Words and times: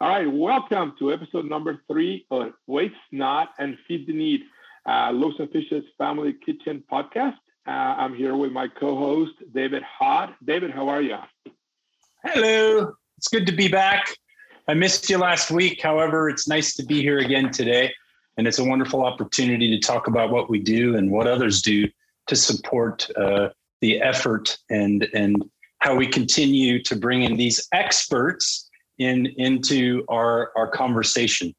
All 0.00 0.08
right, 0.08 0.32
welcome 0.32 0.94
to 1.00 1.12
episode 1.12 1.46
number 1.46 1.82
three 1.90 2.24
of 2.30 2.52
Waste 2.68 2.94
Not 3.10 3.48
and 3.58 3.76
Feed 3.88 4.06
the 4.06 4.12
Need, 4.12 4.42
uh, 4.86 5.12
Fishes 5.52 5.82
Family 5.98 6.34
Kitchen 6.46 6.84
podcast. 6.88 7.34
Uh, 7.66 7.70
I'm 7.70 8.14
here 8.14 8.36
with 8.36 8.52
my 8.52 8.68
co-host 8.68 9.32
David 9.52 9.82
Hod. 9.82 10.36
David, 10.44 10.70
how 10.70 10.88
are 10.88 11.02
you? 11.02 11.16
Hello. 12.22 12.92
It's 13.16 13.26
good 13.26 13.44
to 13.46 13.52
be 13.52 13.66
back. 13.66 14.06
I 14.68 14.74
missed 14.74 15.10
you 15.10 15.18
last 15.18 15.50
week. 15.50 15.82
However, 15.82 16.28
it's 16.28 16.46
nice 16.46 16.76
to 16.76 16.84
be 16.84 17.02
here 17.02 17.18
again 17.18 17.50
today, 17.50 17.92
and 18.36 18.46
it's 18.46 18.60
a 18.60 18.64
wonderful 18.64 19.04
opportunity 19.04 19.68
to 19.68 19.84
talk 19.84 20.06
about 20.06 20.30
what 20.30 20.48
we 20.48 20.60
do 20.60 20.94
and 20.94 21.10
what 21.10 21.26
others 21.26 21.60
do 21.60 21.88
to 22.28 22.36
support 22.36 23.10
uh, 23.16 23.48
the 23.80 24.00
effort 24.00 24.56
and 24.70 25.08
and 25.12 25.44
how 25.80 25.96
we 25.96 26.06
continue 26.06 26.80
to 26.84 26.94
bring 26.94 27.22
in 27.22 27.36
these 27.36 27.66
experts 27.72 28.67
in 28.98 29.26
into 29.36 30.04
our 30.08 30.52
our 30.56 30.68
conversation. 30.68 31.54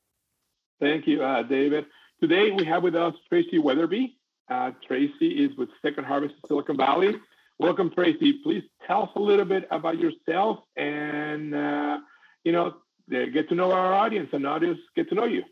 Thank 0.79 1.07
you, 1.07 1.23
uh, 1.23 1.43
David. 1.43 1.86
Today 2.21 2.51
we 2.51 2.65
have 2.65 2.83
with 2.83 2.95
us 2.95 3.14
Tracy 3.27 3.59
Weatherby. 3.59 4.15
Uh, 4.50 4.71
Tracy 4.87 5.45
is 5.45 5.55
with 5.57 5.69
Second 5.81 6.05
Harvest 6.05 6.36
Silicon 6.47 6.78
Valley. 6.78 7.15
Welcome, 7.59 7.91
Tracy. 7.91 8.39
Please 8.43 8.64
tell 8.87 9.04
us 9.04 9.09
a 9.15 9.19
little 9.19 9.45
bit 9.45 9.67
about 9.71 10.00
yourself 10.00 10.59
and 10.75 11.54
uh, 11.54 12.00
you 12.43 12.51
know 12.51 12.75
get 13.09 13.50
to 13.50 13.56
know 13.56 13.71
our 13.71 13.93
audience 13.93 14.29
and 14.33 14.45
audience 14.45 14.79
get 14.95 15.09
to 15.09 15.15
know 15.15 15.25
you. 15.25 15.43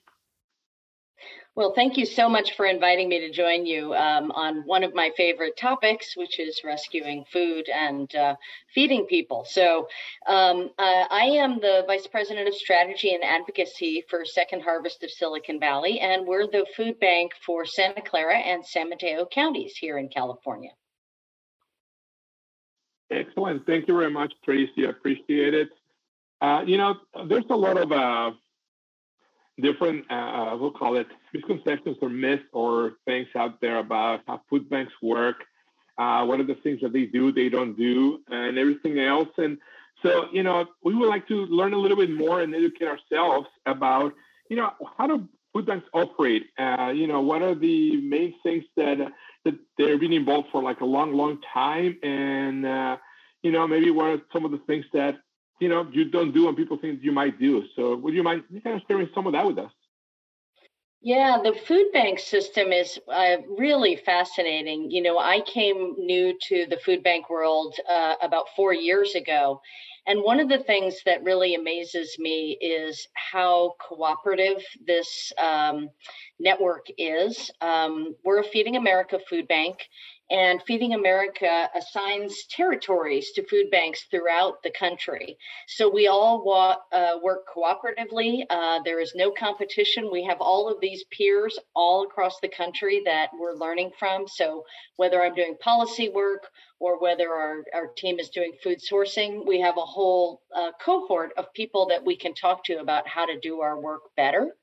Well, 1.58 1.74
thank 1.74 1.98
you 1.98 2.06
so 2.06 2.30
much 2.30 2.56
for 2.56 2.68
inviting 2.68 3.10
me 3.10 3.20
to 3.20 3.32
join 3.32 3.66
you 3.66 3.92
um, 3.96 4.32
on 4.34 4.62
one 4.68 4.84
of 4.84 4.94
my 4.94 5.10
favorite 5.18 5.58
topics, 5.58 6.16
which 6.16 6.40
is 6.40 6.62
rescuing 6.64 7.26
food 7.34 7.68
and 7.68 8.14
uh, 8.16 8.36
feeding 8.76 9.08
people. 9.08 9.44
So, 9.50 9.88
um, 10.28 10.70
uh, 10.78 11.06
I 11.10 11.24
am 11.24 11.60
the 11.60 11.84
Vice 11.88 12.06
President 12.06 12.48
of 12.48 12.54
Strategy 12.54 13.16
and 13.16 13.24
Advocacy 13.24 14.04
for 14.08 14.24
Second 14.24 14.62
Harvest 14.62 15.04
of 15.04 15.10
Silicon 15.10 15.60
Valley, 15.60 16.00
and 16.00 16.28
we're 16.28 16.46
the 16.46 16.68
food 16.76 17.00
bank 17.00 17.32
for 17.44 17.66
Santa 17.66 18.04
Clara 18.04 18.38
and 18.38 18.64
San 18.64 18.90
Mateo 18.90 19.26
counties 19.26 19.76
here 19.76 19.98
in 19.98 20.10
California. 20.10 20.72
Excellent. 23.10 23.66
Thank 23.66 23.88
you 23.88 23.98
very 23.98 24.12
much, 24.12 24.32
Tracy. 24.46 24.86
I 24.86 24.90
appreciate 24.90 25.56
it. 25.56 25.70
Uh, 26.40 26.62
you 26.68 26.78
know, 26.78 26.96
there's 27.28 27.50
a 27.50 27.56
lot 27.56 27.78
of 27.78 27.92
uh, 27.92 28.32
different, 29.62 30.06
uh, 30.10 30.14
uh, 30.14 30.58
we'll 30.58 30.72
call 30.72 30.98
it 30.98 31.08
misconceptions 31.34 31.98
or 32.02 32.10
myths 32.10 32.44
or 32.54 32.94
things 33.06 33.28
out 33.36 33.60
there 33.62 33.80
about 33.80 34.22
how 34.28 34.42
food 34.50 34.70
banks 34.70 34.94
work, 35.02 35.44
uh, 35.98 36.24
what 36.26 36.40
are 36.40 36.44
the 36.44 36.56
things 36.56 36.80
that 36.82 36.94
they 36.94 37.06
do, 37.06 37.32
they 37.32 37.50
don't 37.50 37.76
do, 37.76 38.20
and 38.30 38.58
everything 38.58 39.00
else. 39.00 39.30
And 39.38 39.58
so, 40.04 40.28
you 40.32 40.44
know, 40.44 40.66
we 40.84 40.94
would 40.94 41.10
like 41.10 41.28
to 41.30 41.46
learn 41.48 41.74
a 41.74 41.78
little 41.78 41.98
bit 41.98 42.12
more 42.12 42.42
and 42.42 42.54
educate 42.54 42.88
ourselves 42.88 43.48
about, 43.66 44.14
you 44.50 44.56
know, 44.56 44.72
how 44.98 45.08
do 45.08 45.28
food 45.54 45.66
banks 45.66 45.88
operate? 45.94 46.48
Uh, 46.58 46.92
you 46.96 47.08
know, 47.08 47.22
what 47.22 47.42
are 47.42 47.56
the 47.56 48.00
main 48.02 48.36
things 48.44 48.64
that 48.76 48.98
that 49.44 49.56
they've 49.78 50.00
been 50.00 50.14
involved 50.14 50.50
for 50.52 50.62
like 50.62 50.82
a 50.82 50.86
long, 50.86 51.14
long 51.14 51.40
time, 51.54 51.98
and 52.04 52.66
uh, 52.66 52.98
you 53.42 53.52
know, 53.52 53.68
maybe 53.68 53.92
what 53.92 54.08
are 54.08 54.22
some 54.34 54.46
of 54.46 54.52
the 54.52 54.58
things 54.60 54.86
that 54.94 55.16
you 55.60 55.70
know 55.70 55.88
you 55.92 56.06
don't 56.06 56.34
do 56.34 56.48
and 56.48 56.58
people 56.58 56.78
think 56.78 57.02
you 57.04 57.12
might 57.12 57.40
do. 57.40 57.64
So 57.76 57.96
would 57.96 58.14
you 58.14 58.24
mind 58.24 58.44
kind 58.64 58.78
of 58.78 58.82
sharing 58.88 59.10
some 59.14 59.28
of 59.28 59.34
that 59.34 59.46
with 59.46 59.58
us? 59.58 59.72
Yeah, 61.02 61.38
the 61.44 61.54
food 61.54 61.92
bank 61.94 62.20
system 62.20 62.72
is 62.72 63.00
uh, 63.08 63.38
really 63.48 63.96
fascinating. 63.98 64.90
You 64.90 65.04
know, 65.04 65.20
I 65.20 65.42
came 65.42 65.96
new 65.98 66.34
to 66.50 66.66
the 66.70 66.78
food 66.84 67.04
bank 67.04 67.30
world 67.30 67.76
uh, 67.90 68.16
about 68.22 68.48
four 68.56 68.74
years 68.74 69.14
ago. 69.14 69.62
And 70.08 70.24
one 70.24 70.40
of 70.40 70.50
the 70.50 70.60
things 70.60 70.96
that 71.06 71.24
really 71.24 71.54
amazes 71.56 72.18
me 72.18 72.58
is 72.62 73.08
how 73.14 73.76
cooperative 73.80 74.64
this 74.86 75.32
um, 75.38 75.90
network 76.40 76.88
is. 76.98 77.52
Um, 77.62 78.16
we're 78.24 78.40
a 78.40 78.44
Feeding 78.44 78.78
America 78.78 79.20
food 79.30 79.48
bank, 79.48 79.78
and 80.30 80.62
Feeding 80.64 80.94
America 80.94 81.70
assigns 81.76 82.46
territories 82.50 83.32
to 83.34 83.48
food 83.48 83.70
banks 83.72 84.06
throughout 84.12 84.62
the 84.64 84.72
country. 84.72 85.38
So 85.68 85.90
we 85.90 86.08
all 86.08 86.44
wa- 86.44 86.78
uh, 86.92 87.20
work 87.24 87.46
cooperatively. 87.56 88.44
Uh, 88.50 88.80
there 88.84 89.00
is 89.00 89.14
no 89.16 89.32
competition. 89.32 90.10
We 90.12 90.24
have 90.26 90.42
all 90.42 90.70
of 90.70 90.82
these 90.82 91.06
peers 91.18 91.58
all 91.76 92.04
across 92.04 92.40
the 92.42 92.50
country 92.50 93.02
that 93.06 93.30
we're 93.40 93.56
learning 93.56 93.92
from. 93.98 94.28
So 94.28 94.64
whether 94.98 95.24
I'm 95.24 95.36
doing 95.36 95.56
policy 95.62 96.10
work 96.10 96.50
or 96.80 97.00
whether 97.00 97.30
our, 97.30 97.64
our 97.74 97.88
team 97.88 98.20
is 98.20 98.30
doing 98.30 98.54
food 98.64 98.80
sourcing, 98.80 99.46
we 99.46 99.60
have 99.60 99.78
a 99.78 99.82
whole 99.82 100.42
uh, 100.56 100.72
cohort 100.84 101.32
of 101.38 101.52
people 101.54 101.88
that 101.88 102.04
we 102.04 102.16
can 102.16 102.34
talk 102.34 102.64
to 102.66 102.80
about 102.80 103.08
how 103.08 103.26
to 103.26 103.40
do 103.40 103.62
our 103.62 103.80
work 103.80 104.16
better. 104.16 104.56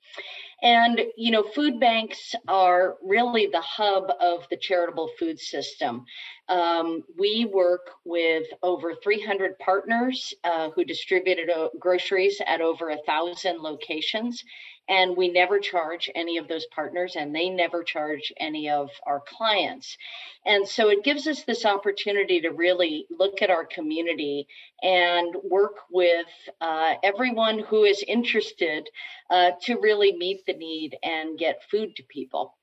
And, 0.62 1.00
you 1.16 1.30
know, 1.30 1.42
food 1.42 1.80
banks 1.80 2.34
are 2.48 2.96
really 3.02 3.46
the 3.46 3.60
hub 3.60 4.10
of 4.20 4.46
the 4.48 4.56
charitable 4.56 5.10
food 5.18 5.38
system. 5.38 6.06
Um, 6.48 7.02
we 7.18 7.50
work 7.52 7.90
with 8.04 8.46
over 8.62 8.94
300 8.94 9.58
partners 9.58 10.32
uh, 10.44 10.70
who 10.70 10.84
distributed 10.84 11.50
uh, 11.50 11.68
groceries 11.78 12.40
at 12.46 12.60
over 12.60 12.90
a 12.90 12.98
thousand 13.06 13.58
locations 13.58 14.44
and 14.88 15.16
we 15.16 15.28
never 15.28 15.58
charge 15.58 16.10
any 16.14 16.36
of 16.38 16.48
those 16.48 16.66
partners 16.66 17.16
and 17.16 17.34
they 17.34 17.48
never 17.48 17.82
charge 17.82 18.32
any 18.38 18.68
of 18.68 18.90
our 19.06 19.22
clients. 19.26 19.96
And 20.44 20.66
so 20.68 20.88
it 20.90 21.04
gives 21.04 21.26
us 21.26 21.44
this 21.44 21.64
opportunity 21.64 22.40
to 22.42 22.50
really 22.50 23.06
look 23.10 23.40
at 23.40 23.50
our 23.50 23.64
community 23.64 24.46
and 24.82 25.34
work 25.44 25.76
with 25.90 26.26
uh, 26.60 26.94
everyone 27.02 27.60
who 27.60 27.84
is 27.84 28.04
interested 28.06 28.88
uh, 29.30 29.52
to 29.62 29.78
really 29.80 30.16
meet 30.16 30.44
the 30.46 30.54
need 30.54 30.96
and 31.02 31.38
get 31.38 31.62
food 31.70 31.96
to 31.96 32.02
people. 32.04 32.54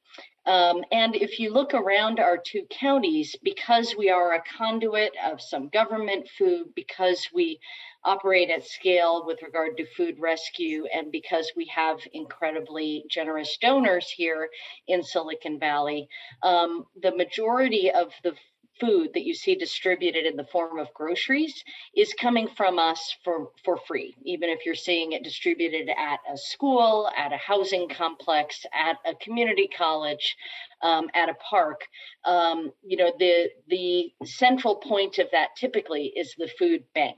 Um, 0.46 0.84
and 0.92 1.16
if 1.16 1.40
you 1.40 1.54
look 1.54 1.74
around 1.76 2.20
our 2.20 2.38
two 2.38 2.66
counties, 2.70 3.36
because 3.44 3.96
we 3.96 4.10
are 4.10 4.34
a 4.34 4.44
conduit 4.58 5.14
of 5.24 5.40
some 5.40 5.70
government 5.70 6.28
food, 6.38 6.74
because 6.76 7.28
we 7.32 7.60
operate 8.04 8.50
at 8.50 8.66
scale 8.66 9.26
with 9.26 9.42
regard 9.42 9.78
to 9.78 9.86
food 9.96 10.16
rescue, 10.20 10.86
and 10.94 11.12
because 11.12 11.52
we 11.56 11.66
have 11.66 12.00
incredibly 12.14 13.04
generous 13.10 13.58
donors 13.62 14.10
here 14.10 14.50
in 14.88 15.04
Silicon 15.04 15.60
Valley, 15.60 16.08
um, 16.44 16.86
the 17.02 17.16
majority 17.16 17.92
of 17.92 18.12
the 18.24 18.34
food 18.80 19.12
that 19.14 19.24
you 19.24 19.34
see 19.34 19.54
distributed 19.54 20.26
in 20.26 20.36
the 20.36 20.46
form 20.46 20.80
of 20.80 20.92
groceries 20.96 21.64
is 21.96 22.14
coming 22.20 22.48
from 22.58 22.80
us 22.80 23.16
for, 23.24 23.50
for 23.64 23.78
free, 23.88 24.16
even 24.24 24.50
if 24.50 24.66
you're 24.66 24.74
seeing 24.74 25.12
it 25.12 25.24
distributed 25.24 25.88
at 25.90 26.20
a 26.34 26.36
school, 26.36 27.10
at 27.16 27.32
a 27.32 27.38
housing 27.38 27.88
complex, 27.88 28.66
at 28.74 28.98
a 29.06 29.14
community 29.16 29.70
college, 29.78 30.36
um, 30.82 31.08
at 31.14 31.30
a 31.30 31.36
park. 31.48 31.82
Um, 32.26 32.72
you 32.84 32.98
know, 32.98 33.14
the, 33.20 33.50
the 33.68 34.12
central 34.26 34.78
point 34.78 35.20
of 35.20 35.28
that 35.32 35.50
typically 35.56 36.12
is 36.16 36.34
the 36.38 36.50
food 36.58 36.84
bank. 36.96 37.18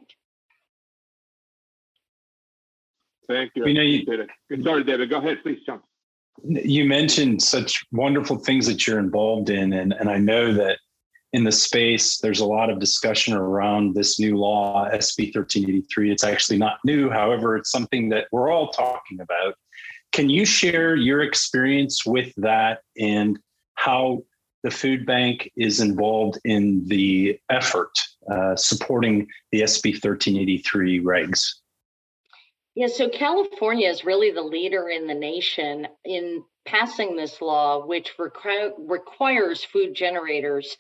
Thank 3.28 3.52
you. 3.56 3.68
you, 3.68 3.74
know, 3.74 3.82
you 3.82 4.64
Sorry, 4.64 4.84
David. 4.84 5.10
Go 5.10 5.18
ahead, 5.18 5.40
please, 5.44 5.60
jump. 5.66 5.84
You 6.44 6.86
mentioned 6.86 7.42
such 7.42 7.86
wonderful 7.92 8.38
things 8.38 8.66
that 8.68 8.86
you're 8.86 9.00
involved 9.00 9.50
in, 9.50 9.74
and, 9.74 9.94
and 9.94 10.10
I 10.10 10.18
know 10.18 10.54
that 10.54 10.80
in 11.34 11.44
the 11.44 11.52
space, 11.52 12.20
there's 12.20 12.42
a 12.42 12.46
lot 12.46 12.70
of 12.70 12.80
discussion 12.80 13.34
around 13.34 13.96
this 13.96 14.20
new 14.20 14.38
law, 14.38 14.88
SB 14.90 15.36
1383. 15.36 16.12
It's 16.12 16.24
actually 16.24 16.60
not 16.60 16.78
new, 16.86 17.10
however, 17.10 17.58
it's 17.58 17.72
something 17.72 18.10
that 18.10 18.28
we're 18.32 18.52
all 18.52 18.70
talking 18.70 19.20
about. 19.20 19.56
Can 20.12 20.30
you 20.30 20.46
share 20.46 20.96
your 20.96 21.24
experience 21.24 22.06
with 22.06 22.32
that 22.38 22.82
and 23.00 23.40
how 23.76 24.24
the 24.62 24.70
food 24.70 25.08
bank 25.08 25.52
is 25.58 25.80
involved 25.80 26.40
in 26.46 26.86
the 26.86 27.40
effort 27.50 27.92
uh, 28.32 28.56
supporting 28.56 29.28
the 29.52 29.62
SB 29.62 29.94
1383 29.94 31.02
regs? 31.02 31.44
Yeah, 32.76 32.88
so 32.88 33.08
California 33.08 33.88
is 33.88 34.04
really 34.04 34.32
the 34.32 34.42
leader 34.42 34.90
in 34.90 35.06
the 35.06 35.14
nation 35.14 35.88
in 36.04 36.44
passing 36.66 37.16
this 37.16 37.40
law, 37.40 37.86
which 37.86 38.18
requ- 38.18 38.74
requires 38.80 39.64
food 39.64 39.94
generators 39.94 40.78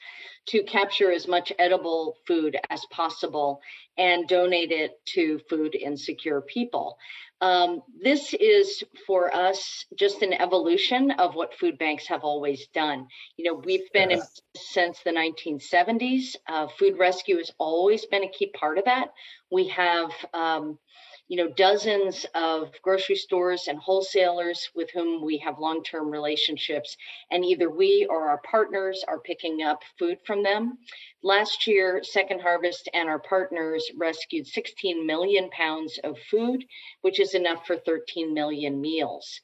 to 0.48 0.64
capture 0.64 1.12
as 1.12 1.28
much 1.28 1.54
edible 1.60 2.16
food 2.26 2.58
as 2.70 2.84
possible 2.90 3.62
and 3.98 4.28
donate 4.28 4.72
it 4.72 4.94
to 5.06 5.40
food 5.50 5.76
insecure 5.76 6.42
people. 6.42 6.98
Um, 7.42 7.82
this 8.02 8.34
is 8.34 8.84
for 9.06 9.36
us 9.36 9.86
just 10.00 10.22
an 10.22 10.34
evolution 10.34 11.12
of 11.12 11.36
what 11.36 11.54
food 11.54 11.78
banks 11.78 12.08
have 12.08 12.24
always 12.24 12.68
done. 12.74 13.08
You 13.38 13.46
know, 13.52 13.62
we've 13.64 13.92
been 13.94 14.12
in 14.12 14.22
since 14.56 15.00
the 15.04 15.12
1970s. 15.12 16.38
Uh, 16.48 16.68
food 16.80 16.98
rescue 16.98 17.38
has 17.38 17.52
always 17.60 18.06
been 18.06 18.24
a 18.24 18.32
key 18.32 18.48
part 18.48 18.78
of 18.78 18.86
that. 18.86 19.10
We 19.52 19.68
have 19.68 20.12
um, 20.34 20.80
you 21.28 21.38
know, 21.38 21.50
dozens 21.54 22.26
of 22.36 22.72
grocery 22.82 23.16
stores 23.16 23.68
and 23.68 23.80
wholesalers 23.80 24.70
with 24.76 24.90
whom 24.92 25.24
we 25.24 25.38
have 25.38 25.60
long-term 25.60 26.10
relationships, 26.10 26.98
and 27.32 27.46
either 27.46 27.70
we 27.70 28.06
or 28.10 28.28
our 28.28 28.40
partners 28.40 29.04
are 29.08 29.20
picking 29.20 29.64
up 29.64 29.82
food 29.98 30.18
from 30.26 30.44
them. 30.44 30.78
Last 31.22 31.66
year, 31.66 32.02
Second 32.04 32.42
Harvest 32.42 32.90
and 32.94 33.08
our 33.08 33.20
partners 33.20 33.90
rescued 33.98 34.48
16 34.48 35.06
million 35.06 35.50
pounds 35.52 35.98
of 36.04 36.20
food, 36.30 36.66
which 37.02 37.20
is 37.20 37.34
enough 37.34 37.66
for 37.66 37.78
13 37.78 38.34
million 38.34 38.82
meals. 38.82 39.40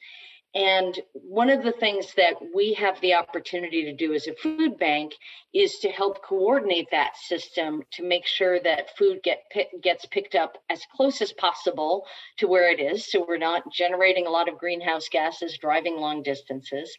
And 0.56 1.00
one 1.14 1.52
of 1.52 1.64
the 1.64 1.74
things 1.74 2.16
that 2.16 2.34
we 2.56 2.74
have 2.74 3.00
the 3.02 3.14
opportunity 3.14 3.84
to 3.84 3.94
do 3.94 4.14
as 4.14 4.28
a 4.28 4.34
food 4.34 4.80
bank 4.80 5.14
is 5.54 5.78
to 5.80 5.90
help 5.90 6.24
coordinate 6.24 6.88
that 6.90 7.16
system 7.18 7.84
to 7.92 8.04
make 8.04 8.26
sure 8.26 8.60
that 8.62 8.98
food 8.98 9.20
get 9.24 9.44
gets 9.84 10.06
picked 10.08 10.34
up 10.34 10.58
as 10.70 10.82
close 10.96 11.22
as 11.22 11.32
possible 11.34 12.06
to 12.38 12.48
where 12.48 12.72
it 12.72 12.80
is, 12.80 13.12
so 13.12 13.24
we're 13.28 13.38
not 13.38 13.72
generating 13.72 14.26
a 14.26 14.32
lot 14.32 14.50
of 14.50 14.58
greenhouse 14.58 15.08
gases 15.08 15.58
driving 15.60 15.98
long 15.98 16.24
distances, 16.24 16.96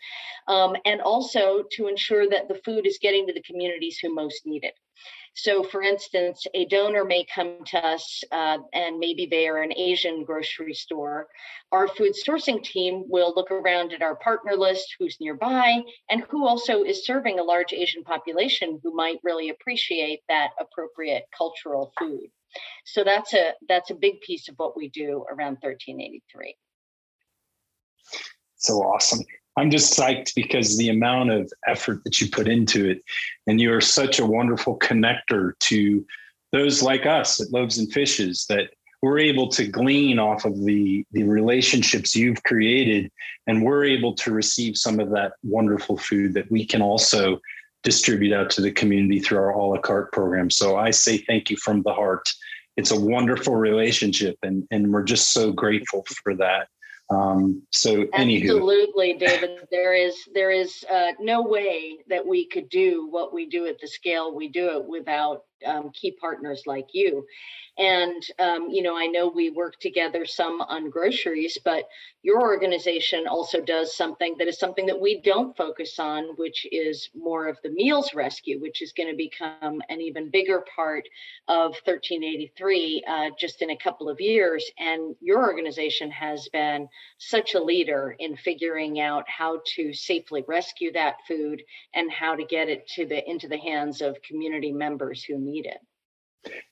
um, 0.46 0.76
and 0.84 1.00
also 1.00 1.64
to 1.72 1.88
ensure 1.88 2.28
that 2.28 2.46
the 2.46 2.60
food 2.64 2.86
is 2.86 2.98
getting 3.02 3.26
to 3.26 3.32
the 3.32 3.42
communities 3.42 3.98
who 3.98 4.14
most 4.14 4.46
need 4.46 4.62
it. 4.62 4.74
So, 5.34 5.62
for 5.62 5.82
instance, 5.82 6.46
a 6.54 6.64
donor 6.66 7.04
may 7.04 7.24
come 7.32 7.64
to 7.66 7.78
us 7.78 8.22
uh, 8.32 8.58
and 8.74 8.98
maybe 8.98 9.26
they 9.26 9.48
are 9.48 9.62
an 9.62 9.72
Asian 9.76 10.24
grocery 10.24 10.74
store. 10.74 11.28
Our 11.72 11.88
food 11.88 12.12
sourcing 12.12 12.62
team 12.62 13.04
will 13.08 13.32
look 13.34 13.50
around 13.50 13.92
at 13.92 14.02
our 14.02 14.16
partner 14.16 14.54
list, 14.56 14.96
who's 14.98 15.18
nearby, 15.20 15.82
and 16.10 16.24
who 16.28 16.46
also 16.46 16.82
is 16.82 17.06
serving 17.06 17.38
a 17.38 17.44
large 17.44 17.72
Asian 17.72 18.02
population 18.02 18.80
who 18.82 18.94
might 18.94 19.20
really 19.22 19.50
appreciate 19.50 20.20
that 20.28 20.50
appropriate 20.58 21.24
cultural 21.36 21.92
food. 21.98 22.28
So 22.84 23.04
that's 23.04 23.32
a 23.32 23.52
that's 23.68 23.90
a 23.90 23.94
big 23.94 24.20
piece 24.22 24.48
of 24.48 24.56
what 24.56 24.76
we 24.76 24.88
do 24.88 25.24
around 25.30 25.58
1383. 25.60 26.56
So 28.56 28.74
awesome. 28.82 29.24
I'm 29.56 29.70
just 29.70 29.98
psyched 29.98 30.34
because 30.34 30.78
the 30.78 30.88
amount 30.88 31.30
of 31.30 31.52
effort 31.66 32.02
that 32.04 32.20
you 32.20 32.30
put 32.30 32.48
into 32.48 32.88
it, 32.88 33.02
and 33.46 33.60
you 33.60 33.72
are 33.74 33.80
such 33.80 34.18
a 34.18 34.26
wonderful 34.26 34.78
connector 34.78 35.58
to 35.60 36.06
those 36.52 36.82
like 36.82 37.06
us 37.06 37.40
at 37.40 37.52
Loaves 37.52 37.78
and 37.78 37.92
Fishes 37.92 38.46
that 38.48 38.70
we're 39.02 39.18
able 39.18 39.48
to 39.48 39.66
glean 39.66 40.18
off 40.18 40.44
of 40.44 40.64
the 40.64 41.04
the 41.12 41.22
relationships 41.24 42.14
you've 42.14 42.42
created, 42.44 43.10
and 43.46 43.62
we're 43.62 43.84
able 43.84 44.14
to 44.14 44.32
receive 44.32 44.76
some 44.76 45.00
of 45.00 45.10
that 45.10 45.32
wonderful 45.42 45.96
food 45.96 46.34
that 46.34 46.50
we 46.50 46.64
can 46.64 46.82
also 46.82 47.40
distribute 47.82 48.34
out 48.34 48.50
to 48.50 48.60
the 48.60 48.70
community 48.70 49.20
through 49.20 49.38
our 49.38 49.50
a 49.50 49.64
la 49.64 49.78
carte 49.78 50.12
program. 50.12 50.50
So 50.50 50.76
I 50.76 50.90
say 50.90 51.18
thank 51.18 51.48
you 51.48 51.56
from 51.56 51.82
the 51.82 51.94
heart. 51.94 52.28
It's 52.76 52.90
a 52.90 53.00
wonderful 53.00 53.56
relationship, 53.56 54.36
and 54.42 54.66
and 54.70 54.92
we're 54.92 55.02
just 55.02 55.32
so 55.32 55.50
grateful 55.52 56.04
for 56.22 56.34
that. 56.36 56.68
Um, 57.10 57.62
so 57.70 58.04
anywho. 58.04 58.42
absolutely, 58.42 59.14
David, 59.14 59.66
there 59.72 59.94
is 59.94 60.16
there 60.32 60.52
is 60.52 60.84
uh, 60.88 61.12
no 61.18 61.42
way 61.42 61.98
that 62.08 62.24
we 62.24 62.46
could 62.46 62.68
do 62.68 63.08
what 63.10 63.34
we 63.34 63.46
do 63.46 63.66
at 63.66 63.80
the 63.80 63.88
scale 63.88 64.32
we 64.34 64.48
do 64.48 64.78
it 64.78 64.84
without 64.84 65.44
um, 65.66 65.90
key 65.90 66.12
partners 66.12 66.62
like 66.66 66.88
you. 66.92 67.26
And, 67.78 68.22
um, 68.38 68.68
you 68.70 68.82
know, 68.82 68.96
I 68.96 69.06
know 69.06 69.28
we 69.28 69.50
work 69.50 69.78
together 69.80 70.26
some 70.26 70.60
on 70.60 70.90
groceries, 70.90 71.56
but 71.64 71.84
your 72.22 72.42
organization 72.42 73.26
also 73.26 73.60
does 73.60 73.96
something 73.96 74.36
that 74.38 74.48
is 74.48 74.58
something 74.58 74.86
that 74.86 75.00
we 75.00 75.20
don't 75.22 75.56
focus 75.56 75.98
on, 75.98 76.24
which 76.36 76.66
is 76.70 77.08
more 77.14 77.48
of 77.48 77.58
the 77.62 77.70
meals 77.70 78.12
rescue, 78.14 78.60
which 78.60 78.82
is 78.82 78.92
going 78.92 79.08
to 79.08 79.16
become 79.16 79.80
an 79.88 80.00
even 80.00 80.30
bigger 80.30 80.64
part 80.74 81.08
of 81.48 81.72
1383 81.84 83.04
uh, 83.08 83.30
just 83.38 83.62
in 83.62 83.70
a 83.70 83.76
couple 83.76 84.08
of 84.08 84.20
years. 84.20 84.70
And 84.78 85.16
your 85.20 85.42
organization 85.42 86.10
has 86.10 86.48
been 86.48 86.88
such 87.18 87.54
a 87.54 87.62
leader 87.62 88.14
in 88.18 88.36
figuring 88.36 89.00
out 89.00 89.24
how 89.26 89.60
to 89.76 89.94
safely 89.94 90.44
rescue 90.46 90.92
that 90.92 91.16
food 91.26 91.62
and 91.94 92.12
how 92.12 92.34
to 92.34 92.44
get 92.44 92.68
it 92.68 92.86
to 92.96 93.06
the 93.06 93.28
into 93.28 93.48
the 93.48 93.58
hands 93.58 94.02
of 94.02 94.20
community 94.22 94.72
members 94.72 95.24
who 95.24 95.38
need 95.38 95.64
it 95.64 95.78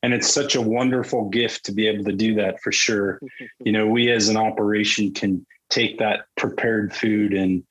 and 0.02 0.14
it's 0.14 0.32
such 0.32 0.54
a 0.54 0.62
wonderful 0.62 1.28
gift 1.28 1.64
to 1.66 1.72
be 1.72 1.86
able 1.86 2.04
to 2.04 2.12
do 2.12 2.34
that 2.34 2.60
for 2.62 2.72
sure. 2.72 3.20
You 3.64 3.72
know 3.72 3.86
we 3.86 4.10
as 4.10 4.28
an 4.28 4.36
operation 4.36 5.12
can 5.12 5.46
take 5.68 5.98
that 5.98 6.26
prepared 6.36 6.94
food 6.94 7.34
and 7.34 7.62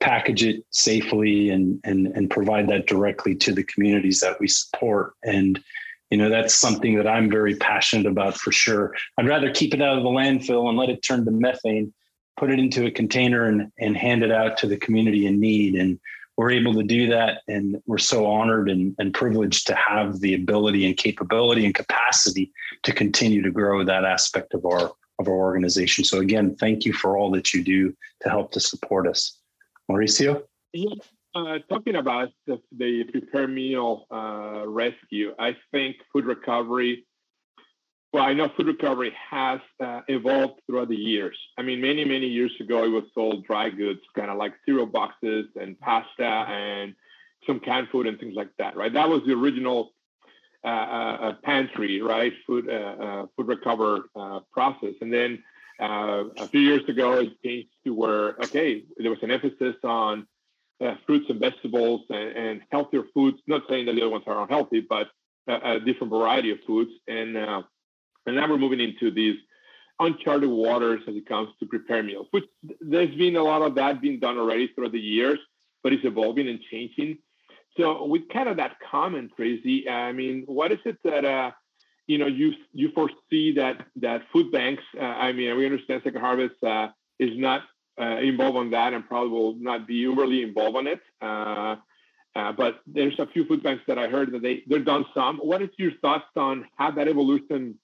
package 0.00 0.44
it 0.44 0.64
safely 0.70 1.50
and 1.50 1.80
and 1.84 2.08
and 2.08 2.28
provide 2.28 2.68
that 2.68 2.86
directly 2.86 3.34
to 3.36 3.52
the 3.52 3.64
communities 3.64 4.20
that 4.20 4.38
we 4.40 4.48
support. 4.48 5.14
And 5.24 5.58
you 6.10 6.18
know 6.18 6.28
that's 6.28 6.54
something 6.54 6.96
that 6.96 7.06
i'm 7.06 7.30
very 7.30 7.54
passionate 7.56 8.06
about 8.06 8.36
for 8.36 8.52
sure. 8.52 8.94
I'd 9.16 9.28
rather 9.28 9.50
keep 9.50 9.72
it 9.72 9.82
out 9.82 9.96
of 9.96 10.04
the 10.04 10.10
landfill 10.10 10.68
and 10.68 10.76
let 10.76 10.90
it 10.90 11.02
turn 11.02 11.24
to 11.24 11.30
methane 11.30 11.92
put 12.36 12.50
it 12.50 12.58
into 12.58 12.86
a 12.86 12.90
container 12.90 13.46
and 13.46 13.70
and 13.78 13.96
hand 13.96 14.22
it 14.22 14.30
out 14.30 14.56
to 14.58 14.66
the 14.66 14.76
community 14.76 15.26
in 15.26 15.40
need. 15.40 15.74
And 15.74 15.98
we're 16.36 16.50
able 16.50 16.74
to 16.74 16.82
do 16.82 17.08
that 17.08 17.42
and 17.48 17.80
we're 17.86 17.98
so 17.98 18.26
honored 18.26 18.68
and, 18.68 18.94
and 18.98 19.14
privileged 19.14 19.66
to 19.66 19.74
have 19.74 20.20
the 20.20 20.34
ability 20.34 20.86
and 20.86 20.96
capability 20.96 21.64
and 21.64 21.74
capacity 21.74 22.52
to 22.82 22.92
continue 22.92 23.42
to 23.42 23.50
grow 23.50 23.84
that 23.84 24.04
aspect 24.04 24.54
of 24.54 24.64
our 24.64 24.92
of 25.18 25.28
our 25.28 25.34
organization. 25.34 26.04
So 26.04 26.18
again 26.20 26.56
thank 26.56 26.84
you 26.84 26.92
for 26.92 27.16
all 27.16 27.30
that 27.32 27.54
you 27.54 27.64
do 27.64 27.94
to 28.22 28.28
help 28.28 28.52
to 28.52 28.60
support 28.60 29.06
us. 29.06 29.38
Mauricio? 29.90 30.42
Uh, 31.34 31.58
talking 31.68 31.96
about 31.96 32.30
the, 32.46 32.58
the 32.78 33.04
prepare 33.04 33.46
meal 33.46 34.06
uh, 34.10 34.66
rescue 34.66 35.34
i 35.38 35.54
think 35.70 35.96
food 36.10 36.24
recovery 36.24 37.04
well, 38.16 38.24
I 38.24 38.32
know 38.32 38.48
food 38.56 38.66
recovery 38.66 39.12
has 39.28 39.60
uh, 39.78 40.00
evolved 40.08 40.62
throughout 40.66 40.88
the 40.88 40.96
years. 40.96 41.36
I 41.58 41.62
mean, 41.62 41.82
many, 41.82 42.02
many 42.02 42.26
years 42.26 42.50
ago, 42.58 42.82
it 42.82 42.88
was 42.88 43.04
sold 43.14 43.44
dry 43.44 43.68
goods, 43.68 44.00
kind 44.14 44.30
of 44.30 44.38
like 44.38 44.54
cereal 44.64 44.86
boxes 44.86 45.44
and 45.60 45.78
pasta 45.80 46.24
and 46.24 46.94
some 47.46 47.60
canned 47.60 47.88
food 47.92 48.06
and 48.06 48.18
things 48.18 48.32
like 48.34 48.48
that, 48.58 48.74
right? 48.74 48.90
That 48.90 49.10
was 49.10 49.20
the 49.26 49.34
original 49.34 49.92
uh, 50.64 50.68
uh, 50.68 51.32
pantry, 51.44 52.00
right? 52.00 52.32
Food, 52.46 52.70
uh, 52.70 52.72
uh, 52.72 53.26
food 53.36 53.48
recover 53.48 54.08
uh, 54.16 54.40
process. 54.50 54.94
And 55.02 55.12
then 55.12 55.42
a 55.78 56.48
few 56.48 56.60
years 56.60 56.88
ago, 56.88 57.18
it 57.18 57.32
changed 57.44 57.68
to 57.84 57.92
where, 57.92 58.30
okay, 58.44 58.82
there 58.96 59.10
was 59.10 59.22
an 59.22 59.30
emphasis 59.30 59.76
on 59.84 60.26
fruits 61.04 61.26
and 61.28 61.38
vegetables 61.38 62.00
and, 62.08 62.34
and, 62.34 62.60
healthier 62.72 63.02
foods. 63.12 63.36
Not 63.46 63.64
saying 63.68 63.84
that 63.84 63.94
the 63.94 64.00
other 64.00 64.10
ones 64.10 64.24
are 64.26 64.42
unhealthy, 64.42 64.80
but 64.80 65.08
a, 65.46 65.80
different 65.80 66.10
variety 66.10 66.50
of 66.50 66.60
foods. 66.66 66.92
And 67.06 67.36
and 68.26 68.36
now 68.36 68.48
we're 68.48 68.58
moving 68.58 68.80
into 68.80 69.10
these 69.10 69.36
uncharted 69.98 70.48
waters 70.48 71.02
as 71.08 71.14
it 71.14 71.26
comes 71.26 71.48
to 71.60 71.66
prepare 71.66 72.02
meals, 72.02 72.26
which 72.30 72.44
there's 72.80 73.14
been 73.14 73.36
a 73.36 73.42
lot 73.42 73.62
of 73.62 73.74
that 73.76 74.00
being 74.00 74.20
done 74.20 74.38
already 74.38 74.68
throughout 74.68 74.92
the 74.92 75.00
years, 75.00 75.38
but 75.82 75.92
it's 75.92 76.04
evolving 76.04 76.48
and 76.48 76.60
changing. 76.70 77.18
So 77.78 78.04
with 78.04 78.28
kind 78.28 78.48
of 78.48 78.56
that 78.56 78.76
comment, 78.90 79.32
Tracy, 79.36 79.88
I 79.88 80.12
mean, 80.12 80.44
what 80.46 80.72
is 80.72 80.78
it 80.84 80.98
that 81.04 81.24
uh, 81.24 81.50
you 82.06 82.18
know 82.18 82.26
you 82.26 82.52
you 82.72 82.90
foresee 82.92 83.54
that 83.56 83.86
that 83.96 84.22
food 84.32 84.50
banks? 84.50 84.82
Uh, 84.98 85.04
I 85.04 85.32
mean, 85.32 85.56
we 85.56 85.66
understand 85.66 86.02
Second 86.04 86.20
Harvest 86.20 86.62
uh, 86.62 86.88
is 87.18 87.36
not 87.36 87.62
uh, 88.00 88.18
involved 88.18 88.56
on 88.56 88.70
that 88.70 88.94
and 88.94 89.06
probably 89.06 89.30
will 89.30 89.56
not 89.56 89.86
be 89.86 90.06
overly 90.06 90.42
involved 90.42 90.76
on 90.76 90.86
it. 90.86 91.00
Uh, 91.20 91.76
uh, 92.34 92.52
but 92.52 92.80
there's 92.86 93.18
a 93.18 93.26
few 93.26 93.46
food 93.46 93.62
banks 93.62 93.82
that 93.88 93.98
I 93.98 94.08
heard 94.08 94.32
that 94.32 94.42
they 94.42 94.62
they've 94.68 94.84
done 94.84 95.04
some. 95.14 95.38
What 95.38 95.62
is 95.62 95.70
your 95.78 95.92
thoughts 96.02 96.26
on 96.36 96.66
how 96.76 96.90
that 96.92 97.08
evolution 97.08 97.78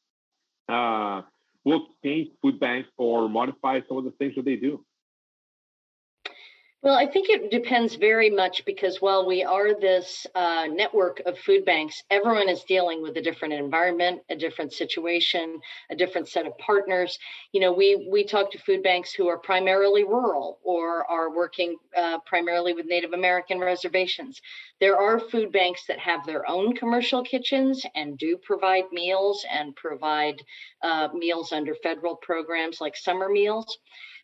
uh, 0.68 1.22
will 1.64 1.86
change 2.04 2.28
food 2.40 2.58
banks 2.58 2.88
or 2.96 3.28
modify 3.28 3.80
some 3.88 3.98
of 3.98 4.04
the 4.04 4.10
things 4.12 4.34
that 4.36 4.44
they 4.44 4.56
do? 4.56 4.84
Well, 6.82 6.94
I 6.96 7.06
think 7.06 7.28
it 7.30 7.50
depends 7.52 7.94
very 7.94 8.28
much 8.28 8.64
because 8.64 9.00
while 9.00 9.24
we 9.24 9.44
are 9.44 9.72
this 9.72 10.26
uh, 10.34 10.66
network 10.66 11.20
of 11.26 11.38
food 11.38 11.64
banks, 11.64 12.02
everyone 12.10 12.48
is 12.48 12.64
dealing 12.64 13.02
with 13.02 13.16
a 13.16 13.22
different 13.22 13.54
environment, 13.54 14.22
a 14.28 14.34
different 14.36 14.72
situation, 14.72 15.60
a 15.90 15.94
different 15.96 16.28
set 16.28 16.44
of 16.44 16.58
partners. 16.58 17.18
You 17.52 17.60
know, 17.60 17.72
we 17.72 18.08
we 18.10 18.24
talk 18.24 18.50
to 18.50 18.58
food 18.58 18.82
banks 18.82 19.12
who 19.12 19.28
are 19.28 19.38
primarily 19.38 20.02
rural 20.02 20.58
or 20.64 21.08
are 21.08 21.30
working 21.34 21.76
uh, 21.96 22.18
primarily 22.26 22.72
with 22.74 22.86
Native 22.86 23.12
American 23.12 23.60
reservations. 23.60 24.40
There 24.80 24.98
are 24.98 25.20
food 25.20 25.52
banks 25.52 25.86
that 25.86 26.00
have 26.00 26.26
their 26.26 26.48
own 26.50 26.74
commercial 26.74 27.22
kitchens 27.22 27.86
and 27.94 28.18
do 28.18 28.36
provide 28.38 28.90
meals 28.92 29.46
and 29.48 29.74
provide 29.76 30.42
uh, 30.82 31.08
meals 31.14 31.52
under 31.52 31.76
federal 31.76 32.16
programs 32.16 32.80
like 32.80 32.96
summer 32.96 33.28
meals. 33.28 33.78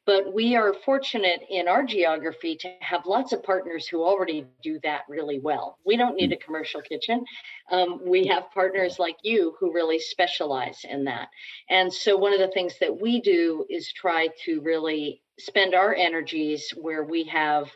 But 0.08 0.32
we 0.32 0.56
are 0.56 0.72
fortunate 0.72 1.42
in 1.50 1.68
our 1.68 1.84
geography 1.84 2.56
to 2.62 2.72
have 2.80 3.04
lots 3.04 3.34
of 3.34 3.42
partners 3.42 3.86
who 3.86 4.02
already 4.02 4.46
do 4.62 4.80
that 4.82 5.02
really 5.06 5.38
well. 5.38 5.76
We 5.84 5.98
don't 5.98 6.16
need 6.16 6.32
a 6.32 6.36
commercial 6.38 6.80
kitchen. 6.80 7.26
Um, 7.70 8.00
we 8.06 8.26
have 8.28 8.50
partners 8.54 8.98
like 8.98 9.16
you 9.22 9.54
who 9.60 9.70
really 9.70 9.98
specialize 9.98 10.80
in 10.88 11.04
that. 11.04 11.28
And 11.68 11.92
so, 11.92 12.16
one 12.16 12.32
of 12.32 12.38
the 12.40 12.50
things 12.54 12.78
that 12.80 12.98
we 12.98 13.20
do 13.20 13.66
is 13.68 13.92
try 13.92 14.30
to 14.46 14.62
really 14.62 15.20
spend 15.38 15.74
our 15.74 15.94
energies 15.94 16.72
where 16.80 17.04
we 17.04 17.24
have 17.24 17.70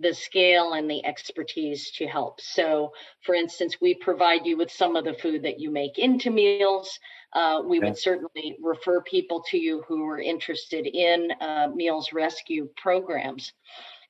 the 0.00 0.14
scale 0.14 0.74
and 0.74 0.88
the 0.88 1.04
expertise 1.04 1.90
to 1.92 2.06
help. 2.06 2.40
So, 2.40 2.92
for 3.22 3.34
instance, 3.34 3.78
we 3.80 3.94
provide 3.94 4.46
you 4.46 4.56
with 4.56 4.70
some 4.70 4.96
of 4.96 5.04
the 5.04 5.14
food 5.14 5.42
that 5.42 5.58
you 5.58 5.70
make 5.70 5.98
into 5.98 6.30
meals. 6.30 6.98
uh, 7.32 7.62
we 7.64 7.78
would 7.78 7.98
certainly 7.98 8.56
refer 8.62 9.02
people 9.02 9.42
to 9.50 9.58
you 9.58 9.84
who 9.86 10.04
are 10.06 10.20
interested 10.20 10.86
in 10.86 11.30
uh, 11.40 11.68
meals 11.74 12.12
rescue 12.12 12.68
programs. 12.76 13.52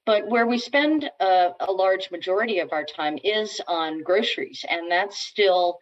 But 0.06 0.28
where 0.28 0.46
we 0.46 0.58
spend 0.58 1.10
a, 1.20 1.50
a 1.60 1.72
large 1.72 2.10
majority 2.10 2.60
of 2.60 2.72
our 2.72 2.84
time 2.84 3.18
is 3.24 3.60
on 3.66 4.02
groceries, 4.02 4.64
and 4.68 4.90
that's 4.90 5.18
still 5.18 5.78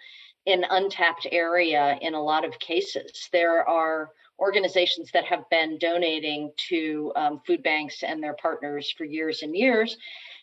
an 0.47 0.65
untapped 0.71 1.27
area 1.31 1.99
in 2.01 2.15
a 2.15 2.23
lot 2.23 2.45
of 2.45 2.59
cases. 2.59 3.29
There 3.33 3.69
are 3.69 4.11
organizations 4.39 5.11
that 5.13 5.25
have 5.25 5.49
been 5.51 5.79
donating 5.79 6.53
to 6.69 7.13
um, 7.17 7.41
food 7.47 7.63
banks 7.63 8.03
and 8.03 8.23
their 8.23 8.35
partners 8.35 8.93
for 8.97 9.05
years 9.05 9.43
and 9.43 9.57
years, 9.57 9.97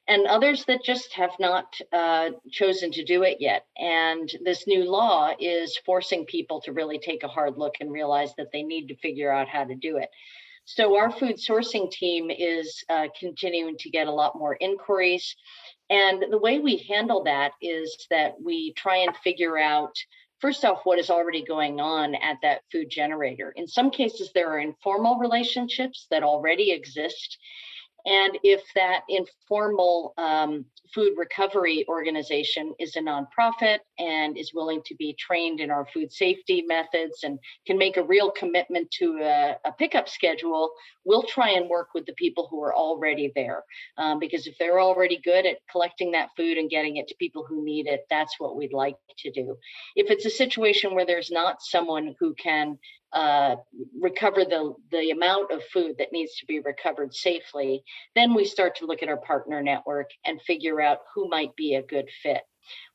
and 0.07 0.27
others 0.27 0.65
that 0.65 0.83
just 0.83 1.13
have 1.13 1.31
not 1.39 1.79
uh, 1.93 2.29
chosen 2.51 2.91
to 2.91 3.03
do 3.03 3.23
it 3.23 3.37
yet. 3.39 3.65
And 3.77 4.29
this 4.43 4.67
new 4.67 4.89
law 4.89 5.33
is 5.39 5.77
forcing 5.85 6.25
people 6.25 6.59
to 6.61 6.73
really 6.73 6.99
take 6.99 7.23
a 7.23 7.27
hard 7.27 7.57
look 7.57 7.75
and 7.79 7.91
realize 7.91 8.33
that 8.37 8.51
they 8.51 8.63
need 8.63 8.87
to 8.87 8.97
figure 8.97 9.31
out 9.31 9.47
how 9.47 9.63
to 9.63 9.75
do 9.75 9.97
it. 9.97 10.09
So, 10.65 10.95
our 10.95 11.11
food 11.11 11.35
sourcing 11.35 11.91
team 11.91 12.31
is 12.31 12.83
uh, 12.89 13.07
continuing 13.19 13.75
to 13.79 13.89
get 13.89 14.07
a 14.07 14.13
lot 14.13 14.37
more 14.37 14.55
inquiries. 14.59 15.35
And 15.89 16.23
the 16.31 16.37
way 16.37 16.59
we 16.59 16.85
handle 16.89 17.23
that 17.25 17.51
is 17.61 18.07
that 18.09 18.41
we 18.41 18.71
try 18.73 18.97
and 18.97 19.15
figure 19.17 19.57
out 19.57 19.93
first 20.43 20.65
off, 20.65 20.81
what 20.83 20.99
is 20.99 21.09
already 21.09 21.41
going 21.41 21.79
on 21.79 22.15
at 22.15 22.35
that 22.41 22.63
food 22.69 22.89
generator. 22.89 23.53
In 23.55 23.65
some 23.65 23.89
cases, 23.89 24.29
there 24.35 24.49
are 24.49 24.59
informal 24.59 25.15
relationships 25.15 26.05
that 26.11 26.21
already 26.21 26.71
exist. 26.71 27.37
And 28.05 28.37
if 28.43 28.61
that 28.75 29.01
informal 29.07 30.13
um, 30.17 30.65
food 30.93 31.13
recovery 31.17 31.85
organization 31.87 32.73
is 32.79 32.95
a 32.95 32.99
nonprofit 32.99 33.79
and 33.97 34.37
is 34.37 34.53
willing 34.53 34.81
to 34.85 34.95
be 34.95 35.15
trained 35.17 35.59
in 35.59 35.71
our 35.71 35.87
food 35.93 36.11
safety 36.11 36.63
methods 36.67 37.23
and 37.23 37.39
can 37.65 37.77
make 37.77 37.97
a 37.97 38.03
real 38.03 38.29
commitment 38.31 38.91
to 38.91 39.19
a, 39.21 39.55
a 39.65 39.71
pickup 39.71 40.07
schedule, 40.07 40.69
we'll 41.05 41.23
try 41.23 41.51
and 41.51 41.69
work 41.69 41.89
with 41.93 42.05
the 42.05 42.13
people 42.13 42.47
who 42.49 42.61
are 42.61 42.75
already 42.75 43.31
there. 43.35 43.63
Um, 43.97 44.19
because 44.19 44.47
if 44.47 44.57
they're 44.57 44.79
already 44.79 45.19
good 45.23 45.45
at 45.45 45.57
collecting 45.71 46.11
that 46.11 46.29
food 46.35 46.57
and 46.57 46.69
getting 46.69 46.97
it 46.97 47.07
to 47.07 47.15
people 47.15 47.45
who 47.47 47.63
need 47.63 47.87
it, 47.87 48.01
that's 48.09 48.35
what 48.39 48.55
we'd 48.55 48.73
like 48.73 48.97
to 49.19 49.31
do. 49.31 49.55
If 49.95 50.11
it's 50.11 50.25
a 50.25 50.29
situation 50.29 50.93
where 50.93 51.05
there's 51.05 51.31
not 51.31 51.61
someone 51.61 52.15
who 52.19 52.33
can 52.35 52.77
uh, 53.13 53.55
recover 53.99 54.43
the, 54.43 54.73
the 54.91 55.11
amount 55.11 55.51
of 55.51 55.61
food 55.71 55.95
that 55.99 56.11
needs 56.11 56.35
to 56.37 56.45
be 56.45 56.59
recovered 56.59 57.13
safely, 57.13 57.83
then 58.15 58.33
we 58.33 58.45
start 58.45 58.75
to 58.77 58.85
look 58.85 59.03
at 59.03 59.09
our 59.09 59.17
partner 59.17 59.61
network 59.61 60.09
and 60.25 60.41
figure 60.41 60.81
out 60.81 60.99
who 61.13 61.29
might 61.29 61.55
be 61.55 61.75
a 61.75 61.83
good 61.83 62.09
fit. 62.21 62.41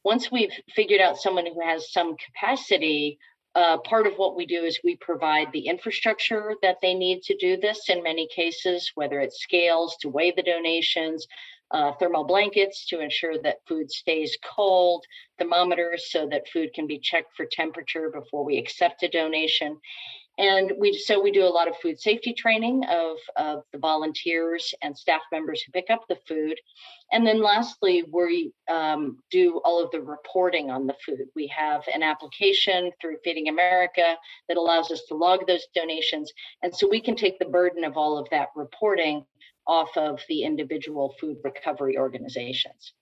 Once 0.04 0.30
we've 0.32 0.52
figured 0.74 1.00
out 1.00 1.18
someone 1.18 1.46
who 1.46 1.60
has 1.60 1.92
some 1.92 2.16
capacity, 2.16 3.18
uh, 3.54 3.78
part 3.78 4.06
of 4.06 4.14
what 4.16 4.36
we 4.36 4.46
do 4.46 4.62
is 4.64 4.78
we 4.84 4.96
provide 4.96 5.48
the 5.52 5.66
infrastructure 5.66 6.54
that 6.62 6.76
they 6.80 6.94
need 6.94 7.22
to 7.22 7.36
do 7.36 7.56
this 7.56 7.88
in 7.88 8.02
many 8.02 8.28
cases, 8.34 8.92
whether 8.94 9.20
it's 9.20 9.42
scales 9.42 9.96
to 10.00 10.08
weigh 10.08 10.30
the 10.30 10.42
donations, 10.42 11.26
uh, 11.70 11.92
thermal 12.00 12.24
blankets 12.24 12.86
to 12.86 13.00
ensure 13.00 13.38
that 13.42 13.58
food 13.66 13.90
stays 13.90 14.36
cold, 14.42 15.04
thermometers 15.38 16.10
so 16.10 16.26
that 16.30 16.48
food 16.48 16.72
can 16.74 16.86
be 16.86 16.98
checked 16.98 17.36
for 17.36 17.46
temperature 17.46 18.10
before 18.10 18.44
we 18.44 18.58
accept 18.58 19.02
a 19.02 19.08
donation. 19.08 19.78
And 20.38 20.72
we 20.78 20.96
so 20.96 21.20
we 21.20 21.32
do 21.32 21.44
a 21.44 21.48
lot 21.48 21.66
of 21.66 21.76
food 21.78 21.98
safety 21.98 22.32
training 22.32 22.84
of, 22.84 23.16
of 23.36 23.64
the 23.72 23.78
volunteers 23.78 24.72
and 24.82 24.96
staff 24.96 25.22
members 25.32 25.60
who 25.62 25.72
pick 25.72 25.90
up 25.90 26.02
the 26.08 26.18
food. 26.28 26.54
And 27.10 27.26
then 27.26 27.42
lastly, 27.42 28.04
we 28.12 28.52
um, 28.70 29.18
do 29.32 29.60
all 29.64 29.82
of 29.82 29.90
the 29.90 30.00
reporting 30.00 30.70
on 30.70 30.86
the 30.86 30.94
food. 31.04 31.26
We 31.34 31.48
have 31.48 31.82
an 31.92 32.04
application 32.04 32.92
through 33.00 33.16
Feeding 33.24 33.48
America 33.48 34.14
that 34.46 34.56
allows 34.56 34.92
us 34.92 35.02
to 35.08 35.16
log 35.16 35.44
those 35.48 35.66
donations. 35.74 36.32
And 36.62 36.74
so 36.74 36.88
we 36.88 37.00
can 37.00 37.16
take 37.16 37.40
the 37.40 37.46
burden 37.46 37.82
of 37.82 37.96
all 37.96 38.16
of 38.16 38.28
that 38.30 38.50
reporting 38.54 39.24
off 39.68 39.94
of 39.96 40.20
the 40.28 40.42
individual 40.42 41.14
food 41.20 41.36
recovery 41.44 41.96
organizations. 41.98 42.94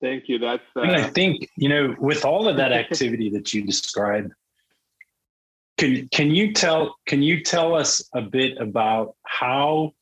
Thank 0.00 0.28
you. 0.28 0.38
That's. 0.38 0.62
Uh... 0.76 0.82
I 0.82 1.02
think 1.02 1.48
you 1.56 1.68
know, 1.68 1.96
with 1.98 2.24
all 2.24 2.48
of 2.48 2.56
that 2.58 2.72
activity 2.84 3.30
that 3.30 3.52
you 3.52 3.64
described, 3.64 4.32
can 5.78 6.08
can 6.08 6.30
you 6.30 6.52
tell 6.52 6.96
can 7.06 7.22
you 7.22 7.42
tell 7.42 7.74
us 7.74 8.02
a 8.14 8.22
bit 8.22 8.58
about 8.58 9.16
how 9.24 9.92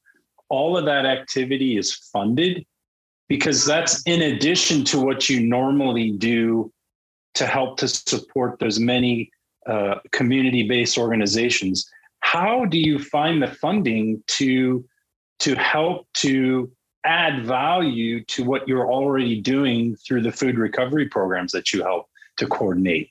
all 0.49 0.77
of 0.77 0.85
that 0.87 1.07
activity 1.07 1.77
is 1.77 1.95
funded? 1.95 2.65
Because 3.29 3.65
that's 3.65 4.03
in 4.05 4.23
addition 4.23 4.85
to 4.85 5.01
what 5.01 5.29
you 5.29 5.41
normally 5.41 6.13
do 6.13 6.73
to 7.35 7.47
help 7.47 7.77
to 7.79 7.87
support 7.87 8.59
those 8.59 8.81
many 8.81 9.31
uh, 9.67 9.97
community-based 10.13 10.97
organizations. 10.97 11.89
How 12.21 12.65
do 12.65 12.79
you 12.79 12.99
find 12.99 13.43
the 13.43 13.49
funding 13.49 14.23
to 14.39 14.85
to 15.41 15.55
help 15.55 16.07
to 16.15 16.71
add 17.05 17.47
value 17.47 18.25
to 18.25 18.45
what 18.45 18.69
you're 18.69 18.91
already 18.91 19.41
doing 19.41 19.97
through 19.97 20.23
the 20.23 20.33
food 20.33 20.59
recovery 20.59 21.09
programs 21.09 21.53
that 21.53 21.73
you 21.73 21.83
help 21.83 22.07
to 22.37 22.47
coordinate? 22.47 23.11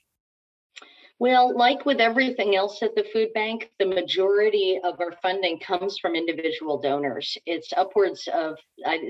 Well, 1.20 1.56
like 1.56 1.84
with 1.84 2.00
everything 2.00 2.54
else 2.54 2.80
at 2.80 2.94
the 2.94 3.04
food 3.12 3.32
bank, 3.34 3.72
the 3.80 3.86
majority 3.86 4.78
of 4.84 5.00
our 5.00 5.12
funding 5.20 5.58
comes 5.58 5.98
from 5.98 6.14
individual 6.14 6.80
donors. 6.80 7.36
It's 7.44 7.72
upwards 7.76 8.28
of 8.32 8.56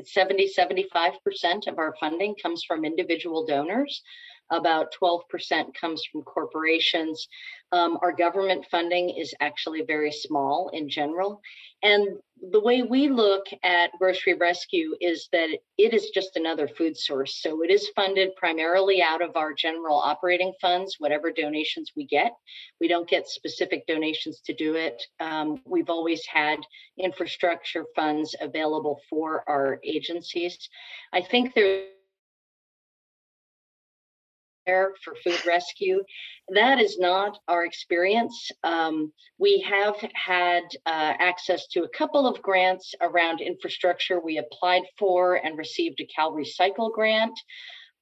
70, 0.05 0.51
75% 0.57 1.67
of 1.67 1.79
our 1.79 1.95
funding 2.01 2.35
comes 2.43 2.65
from 2.65 2.87
individual 2.87 3.45
donors. 3.45 4.03
About 4.51 4.95
12% 5.01 5.75
comes 5.75 6.05
from 6.11 6.23
corporations. 6.23 7.29
Um, 7.73 7.99
our 8.03 8.13
government 8.13 8.67
funding 8.71 9.11
is 9.11 9.35
actually 9.41 9.83
very 9.83 10.13
small 10.13 10.71
in 10.73 10.89
general. 10.89 11.41
And 11.83 12.19
the 12.51 12.61
way 12.61 12.83
we 12.83 13.09
look 13.09 13.47
at 13.63 13.91
grocery 13.99 14.35
rescue 14.35 14.95
is 15.01 15.29
that 15.33 15.49
it 15.77 15.93
is 15.93 16.11
just 16.11 16.37
another 16.37 16.69
food 16.69 16.97
source. 16.97 17.43
So 17.43 17.63
it 17.63 17.71
is 17.71 17.91
funded 17.95 18.35
primarily 18.37 19.03
out 19.03 19.23
of 19.23 19.37
our 19.37 19.53
general 19.53 19.97
operating 19.97 20.53
funds, 20.61 20.97
whatever 20.99 21.31
donations 21.31 21.93
we 21.97 22.07
get. 22.07 22.33
We 22.81 22.89
don't 22.89 23.09
get 23.09 23.29
specific 23.29 23.87
donations 23.87 24.41
to 24.47 24.55
do 24.55 24.75
it. 24.75 25.03
Um, 25.21 25.61
we've 25.65 25.91
always 25.91 26.25
had 26.27 26.61
infrastructure 26.99 27.85
funds 27.95 28.35
available 28.41 29.01
for 29.11 29.45
our 29.49 29.81
agencies. 29.85 30.69
I 31.13 31.21
think 31.23 31.55
there 34.69 34.93
for 35.03 35.15
food 35.25 35.45
rescue. 35.47 36.05
That 36.55 36.79
is 36.79 36.99
not 36.99 37.39
our 37.49 37.65
experience. 37.65 38.51
Um, 38.63 39.13
we 39.39 39.61
have 39.69 39.97
had 40.15 40.63
uh, 40.87 41.15
access 41.19 41.67
to 41.69 41.83
a 41.83 41.89
couple 41.89 42.27
of 42.27 42.41
grants 42.43 42.95
around 43.01 43.41
infrastructure 43.41 44.21
we 44.21 44.39
applied 44.39 44.83
for 44.99 45.37
and 45.37 45.59
received 45.59 46.01
a 46.01 46.07
Cal 46.07 46.33
Recycle 46.33 46.93
grant. 46.93 47.37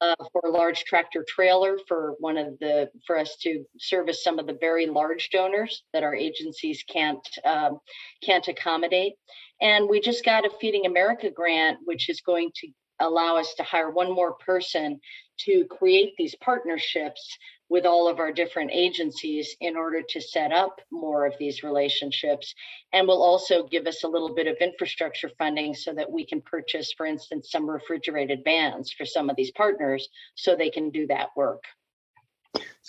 Uh, 0.02 0.14
for 0.30 0.42
a 0.44 0.50
large 0.50 0.85
tractor 0.85 1.25
trailer 1.26 1.78
for 1.88 2.16
one 2.18 2.37
of 2.37 2.49
the 2.61 2.87
for 3.06 3.16
us 3.16 3.35
to 3.40 3.64
service 3.78 4.23
some 4.23 4.38
of 4.38 4.46
the 4.46 4.58
very 4.61 4.85
large 4.85 5.30
donors 5.30 5.85
that 5.94 6.02
our 6.02 6.14
agencies 6.14 6.85
can't 6.87 7.26
um, 7.46 7.78
can't 8.23 8.46
accommodate 8.46 9.14
and 9.62 9.88
we 9.88 9.99
just 9.99 10.23
got 10.23 10.44
a 10.44 10.50
feeding 10.61 10.85
america 10.85 11.30
grant 11.30 11.78
which 11.87 12.11
is 12.11 12.20
going 12.20 12.50
to 12.54 12.68
allow 13.00 13.38
us 13.38 13.54
to 13.54 13.62
hire 13.62 13.90
one 13.90 14.12
more 14.12 14.35
person 14.35 15.00
to 15.38 15.64
create 15.66 16.14
these 16.16 16.35
partnerships 16.37 17.37
with 17.69 17.85
all 17.85 18.09
of 18.09 18.19
our 18.19 18.33
different 18.33 18.71
agencies 18.73 19.57
in 19.61 19.76
order 19.76 20.00
to 20.09 20.21
set 20.21 20.52
up 20.52 20.81
more 20.90 21.26
of 21.26 21.35
these 21.38 21.62
relationships 21.62 22.55
and 22.93 23.09
will 23.09 23.23
also 23.23 23.66
give 23.66 23.87
us 23.87 24.05
a 24.05 24.09
little 24.09 24.35
bit 24.35 24.47
of 24.47 24.57
infrastructure 24.61 25.31
funding 25.37 25.75
so 25.75 25.93
that 25.93 26.11
we 26.11 26.25
can 26.25 26.40
purchase 26.43 26.93
for 26.97 27.07
instance 27.07 27.50
some 27.50 27.69
refrigerated 27.69 28.40
vans 28.45 28.93
for 28.93 29.05
some 29.05 29.28
of 29.28 29.37
these 29.37 29.50
partners 29.52 30.09
so 30.37 30.55
they 30.55 30.71
can 30.71 30.90
do 30.90 31.07
that 31.07 31.28
work. 31.37 31.62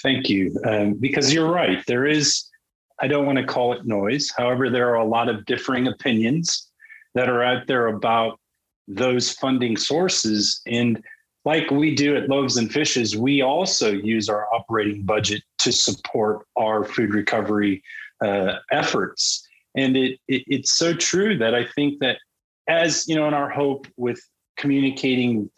Thank 0.03 0.29
you. 0.29 0.55
Um, 0.65 0.93
because 0.93 1.33
you're 1.33 1.51
right 1.51 1.83
there 1.87 2.05
is 2.05 2.49
i 3.01 3.07
don't 3.07 3.25
want 3.25 3.37
to 3.37 3.43
call 3.43 3.73
it 3.73 3.85
noise 3.85 4.31
however 4.35 4.69
there 4.69 4.89
are 4.89 4.95
a 4.99 5.05
lot 5.05 5.29
of 5.29 5.45
differing 5.45 5.87
opinions 5.87 6.71
that 7.15 7.29
are 7.29 7.43
out 7.43 7.67
there 7.67 7.87
about 7.87 8.39
those 8.87 9.31
funding 9.33 9.75
sources 9.75 10.61
and 10.67 11.03
like 11.47 11.71
we 11.71 11.95
do 11.95 12.17
at 12.17 12.27
Loaves 12.27 12.57
and 12.57 12.69
Fishes, 12.69 13.15
we 13.15 13.41
also 13.41 13.89
use 13.89 14.27
our 14.27 14.53
operating 14.53 15.03
budget 15.03 15.41
to 15.59 15.71
support 15.71 16.45
our 16.57 16.83
food 16.83 17.13
recovery 17.13 17.81
uh, 18.21 18.55
efforts. 18.73 19.47
And 19.73 19.95
it, 19.95 20.19
it, 20.27 20.43
it's 20.47 20.73
so 20.73 20.93
true 20.93 21.37
that 21.37 21.55
I 21.55 21.65
think 21.73 21.99
that 21.99 22.17
as 22.67 23.07
you 23.07 23.15
know, 23.15 23.29
in 23.29 23.33
our 23.33 23.49
hope 23.49 23.87
with 23.95 24.19
communicating, 24.57 25.49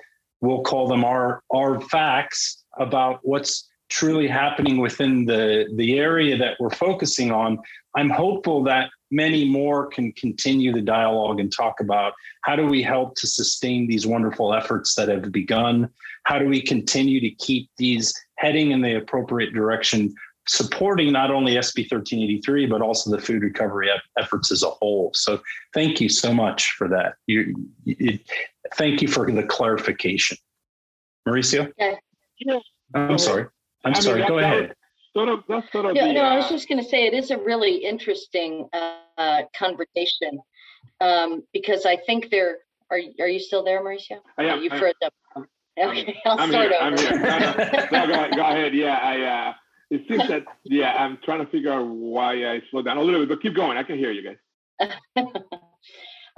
we'll 0.41 0.61
call 0.61 0.87
them 0.87 1.03
our 1.03 1.41
our 1.51 1.81
facts 1.81 2.63
about 2.77 3.21
what's 3.23 3.67
truly 3.89 4.27
happening 4.27 4.77
within 4.77 5.25
the 5.25 5.65
the 5.75 5.97
area 5.97 6.37
that 6.37 6.57
we're 6.59 6.69
focusing 6.69 7.31
on. 7.31 7.57
I'm 7.95 8.11
hopeful 8.11 8.61
that 8.65 8.91
many 9.11 9.45
more 9.45 9.87
can 9.87 10.11
continue 10.13 10.71
the 10.71 10.81
dialogue 10.81 11.39
and 11.39 11.51
talk 11.51 11.79
about 11.79 12.13
how 12.43 12.55
do 12.55 12.65
we 12.65 12.81
help 12.81 13.15
to 13.15 13.27
sustain 13.27 13.87
these 13.87 14.05
wonderful 14.05 14.53
efforts 14.53 14.95
that 14.95 15.09
have 15.09 15.31
begun? 15.31 15.89
How 16.23 16.39
do 16.39 16.47
we 16.47 16.61
continue 16.61 17.19
to 17.19 17.31
keep 17.31 17.69
these 17.77 18.13
heading 18.37 18.71
in 18.71 18.81
the 18.81 18.95
appropriate 18.95 19.53
direction 19.53 20.13
supporting 20.49 21.11
not 21.11 21.29
only 21.29 21.53
SB 21.53 21.91
1383 21.91 22.65
but 22.65 22.81
also 22.81 23.11
the 23.11 23.21
food 23.21 23.43
recovery 23.43 23.89
efforts 24.17 24.51
as 24.51 24.63
a 24.63 24.69
whole. 24.69 25.11
So 25.13 25.39
thank 25.73 26.01
you 26.01 26.09
so 26.09 26.33
much 26.33 26.71
for 26.77 26.87
that. 26.87 27.15
You, 27.27 27.55
you 27.83 28.17
thank 28.75 29.01
you 29.01 29.07
for 29.07 29.31
the 29.31 29.43
clarification, 29.43 30.37
Mauricio. 31.27 31.71
Yeah. 31.77 31.95
I'm 32.95 33.19
sorry. 33.19 33.45
I'm 33.85 33.93
I 33.93 33.99
sorry. 33.99 34.21
Mean, 34.21 34.29
Go 34.29 34.39
ahead. 34.39 34.73
Sort 35.13 35.29
of, 35.29 35.43
that's 35.47 35.71
sort 35.71 35.85
of 35.85 35.95
no, 35.95 36.07
the, 36.07 36.13
no, 36.13 36.21
I 36.21 36.37
was 36.37 36.45
uh, 36.45 36.49
just 36.49 36.69
going 36.69 36.83
to 36.83 36.87
say 36.87 37.05
it 37.05 37.13
is 37.13 37.31
a 37.31 37.37
really 37.37 37.77
interesting 37.77 38.69
uh, 38.73 38.98
conversation 39.57 40.39
um, 41.01 41.43
because 41.53 41.85
I 41.85 41.97
think 41.97 42.29
there 42.29 42.59
are. 42.91 42.99
Are 43.19 43.27
you 43.27 43.39
still 43.39 43.63
there, 43.63 43.81
Mauricio? 43.83 44.19
I 44.37 44.45
am. 44.45 44.61
you 44.61 44.69
froze 44.69 44.93
up. 45.03 45.13
Okay, 45.81 46.19
I'll 46.25 46.39
I'm 46.39 46.49
start 46.49 46.69
here, 46.69 46.79
over. 46.81 46.85
I'm 46.85 46.97
here. 46.97 47.87
No, 47.91 48.07
go, 48.07 48.13
ahead, 48.13 48.35
go 48.35 48.41
ahead. 48.41 48.73
Yeah, 48.73 48.97
I. 48.97 49.21
Uh, 49.21 49.53
it 49.89 50.01
seems 50.07 50.27
that 50.27 50.43
yeah, 50.63 50.93
I'm 50.93 51.17
trying 51.23 51.43
to 51.43 51.51
figure 51.51 51.73
out 51.73 51.87
why 51.87 52.45
I 52.45 52.61
slowed 52.69 52.85
down 52.85 52.97
a 52.97 53.01
little 53.01 53.21
bit, 53.21 53.29
but 53.29 53.41
keep 53.41 53.55
going. 53.55 53.77
I 53.77 53.83
can 53.83 53.97
hear 53.97 54.11
you 54.11 54.35
guys. 54.77 55.25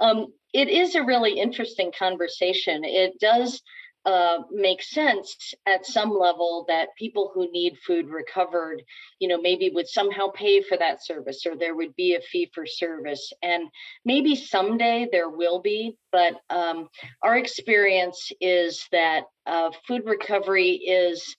um, 0.00 0.28
it 0.54 0.68
is 0.68 0.94
a 0.94 1.02
really 1.02 1.38
interesting 1.38 1.92
conversation. 1.96 2.82
It 2.84 3.18
does 3.20 3.60
uh, 4.04 4.38
make 4.50 4.82
sense 4.82 5.54
at 5.66 5.86
some 5.86 6.10
level 6.10 6.64
that 6.68 6.88
people 6.98 7.30
who 7.32 7.50
need 7.52 7.78
food 7.86 8.08
recovered, 8.08 8.82
you 9.20 9.28
know, 9.28 9.40
maybe 9.40 9.70
would 9.70 9.88
somehow 9.88 10.28
pay 10.28 10.62
for 10.62 10.76
that 10.76 11.04
service 11.04 11.46
or 11.46 11.56
there 11.56 11.76
would 11.76 11.94
be 11.94 12.14
a 12.14 12.20
fee 12.20 12.50
for 12.54 12.66
service. 12.66 13.32
And 13.42 13.68
maybe 14.04 14.34
someday 14.34 15.08
there 15.12 15.28
will 15.28 15.60
be, 15.60 15.96
but 16.10 16.34
um, 16.50 16.88
our 17.22 17.36
experience 17.36 18.32
is 18.40 18.86
that 18.90 19.22
uh, 19.46 19.70
food 19.86 20.02
recovery 20.04 20.72
is 20.72 21.36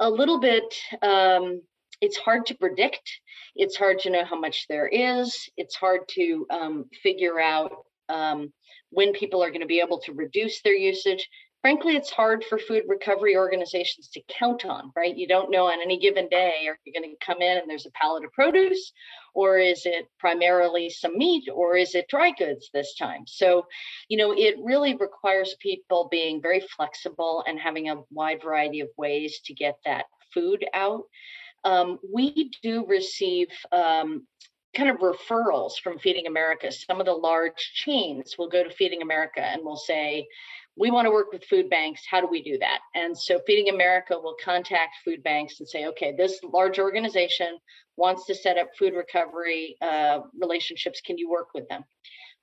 a 0.00 0.10
little 0.10 0.38
bit, 0.38 0.74
um, 1.02 1.62
it's 2.00 2.16
hard 2.16 2.46
to 2.46 2.54
predict. 2.54 3.20
It's 3.54 3.76
hard 3.76 3.98
to 4.00 4.10
know 4.10 4.24
how 4.24 4.38
much 4.38 4.66
there 4.68 4.88
is. 4.88 5.36
It's 5.56 5.76
hard 5.76 6.00
to 6.10 6.46
um, 6.50 6.84
figure 7.02 7.38
out 7.38 7.72
um, 8.08 8.52
when 8.90 9.12
people 9.12 9.42
are 9.42 9.50
going 9.50 9.60
to 9.60 9.66
be 9.66 9.80
able 9.80 10.00
to 10.00 10.12
reduce 10.12 10.62
their 10.62 10.74
usage 10.74 11.28
frankly, 11.60 11.96
it's 11.96 12.10
hard 12.10 12.44
for 12.44 12.58
food 12.58 12.84
recovery 12.88 13.36
organizations 13.36 14.08
to 14.08 14.22
count 14.28 14.64
on, 14.64 14.92
right? 14.96 15.16
You 15.16 15.28
don't 15.28 15.50
know 15.50 15.66
on 15.66 15.80
any 15.82 15.98
given 15.98 16.28
day, 16.28 16.66
are 16.66 16.78
you 16.84 16.92
going 16.92 17.10
to 17.10 17.24
come 17.24 17.42
in 17.42 17.58
and 17.58 17.68
there's 17.68 17.86
a 17.86 17.90
pallet 17.90 18.24
of 18.24 18.32
produce, 18.32 18.92
or 19.34 19.58
is 19.58 19.82
it 19.84 20.06
primarily 20.18 20.90
some 20.90 21.16
meat, 21.18 21.48
or 21.52 21.76
is 21.76 21.94
it 21.94 22.08
dry 22.08 22.32
goods 22.36 22.70
this 22.72 22.94
time? 22.94 23.22
So, 23.26 23.66
you 24.08 24.16
know, 24.16 24.32
it 24.32 24.56
really 24.62 24.96
requires 24.96 25.54
people 25.60 26.08
being 26.10 26.40
very 26.40 26.62
flexible 26.76 27.44
and 27.46 27.58
having 27.58 27.90
a 27.90 28.02
wide 28.10 28.42
variety 28.42 28.80
of 28.80 28.88
ways 28.96 29.40
to 29.44 29.54
get 29.54 29.76
that 29.84 30.06
food 30.32 30.64
out. 30.72 31.02
Um, 31.64 31.98
we 32.12 32.50
do 32.62 32.86
receive 32.86 33.48
um, 33.70 34.26
kind 34.74 34.88
of 34.88 34.98
referrals 34.98 35.72
from 35.82 35.98
Feeding 35.98 36.26
America. 36.26 36.70
Some 36.70 37.00
of 37.00 37.06
the 37.06 37.12
large 37.12 37.72
chains 37.74 38.36
will 38.38 38.48
go 38.48 38.62
to 38.62 38.70
Feeding 38.70 39.02
America 39.02 39.40
and 39.40 39.62
will 39.64 39.76
say, 39.76 40.26
we 40.76 40.90
want 40.90 41.06
to 41.06 41.10
work 41.10 41.32
with 41.32 41.44
food 41.44 41.68
banks. 41.68 42.02
How 42.08 42.20
do 42.20 42.26
we 42.26 42.42
do 42.42 42.58
that? 42.58 42.80
And 42.94 43.16
so 43.16 43.40
Feeding 43.46 43.72
America 43.72 44.18
will 44.18 44.36
contact 44.42 44.96
food 45.04 45.22
banks 45.22 45.60
and 45.60 45.68
say, 45.68 45.86
okay, 45.86 46.14
this 46.16 46.40
large 46.42 46.78
organization 46.78 47.58
wants 47.96 48.24
to 48.26 48.34
set 48.34 48.56
up 48.56 48.68
food 48.78 48.94
recovery 48.94 49.76
uh, 49.82 50.20
relationships. 50.40 51.00
Can 51.00 51.18
you 51.18 51.28
work 51.28 51.48
with 51.54 51.68
them? 51.68 51.84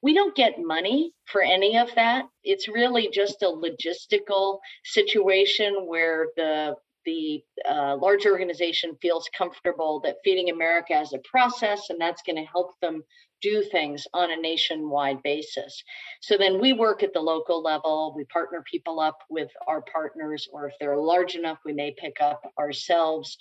We 0.01 0.13
don't 0.13 0.35
get 0.35 0.59
money 0.59 1.13
for 1.25 1.41
any 1.41 1.77
of 1.77 1.89
that. 1.95 2.25
It's 2.43 2.67
really 2.67 3.09
just 3.11 3.41
a 3.41 3.47
logistical 3.47 4.59
situation 4.83 5.87
where 5.87 6.27
the 6.35 6.75
the 7.07 7.41
uh, 7.67 7.95
large 7.95 8.25
organization 8.25 8.97
feels 9.01 9.29
comfortable 9.35 10.01
that 10.01 10.17
Feeding 10.23 10.49
America 10.49 10.93
has 10.93 11.13
a 11.13 11.19
process 11.19 11.89
and 11.89 11.99
that's 11.99 12.21
going 12.21 12.35
to 12.35 12.43
help 12.43 12.73
them 12.81 13.01
do 13.41 13.63
things 13.63 14.05
on 14.13 14.29
a 14.29 14.35
nationwide 14.35 15.23
basis. 15.23 15.81
So 16.21 16.37
then 16.37 16.59
we 16.59 16.73
work 16.73 17.03
at 17.03 17.13
the 17.13 17.21
local 17.21 17.63
level, 17.63 18.13
we 18.15 18.25
partner 18.25 18.61
people 18.69 18.99
up 18.99 19.19
with 19.29 19.49
our 19.67 19.81
partners, 19.81 20.49
or 20.51 20.67
if 20.67 20.73
they're 20.79 20.97
large 20.97 21.35
enough, 21.35 21.59
we 21.63 21.71
may 21.71 21.95
pick 21.97 22.17
up 22.19 22.41
ourselves. 22.59 23.37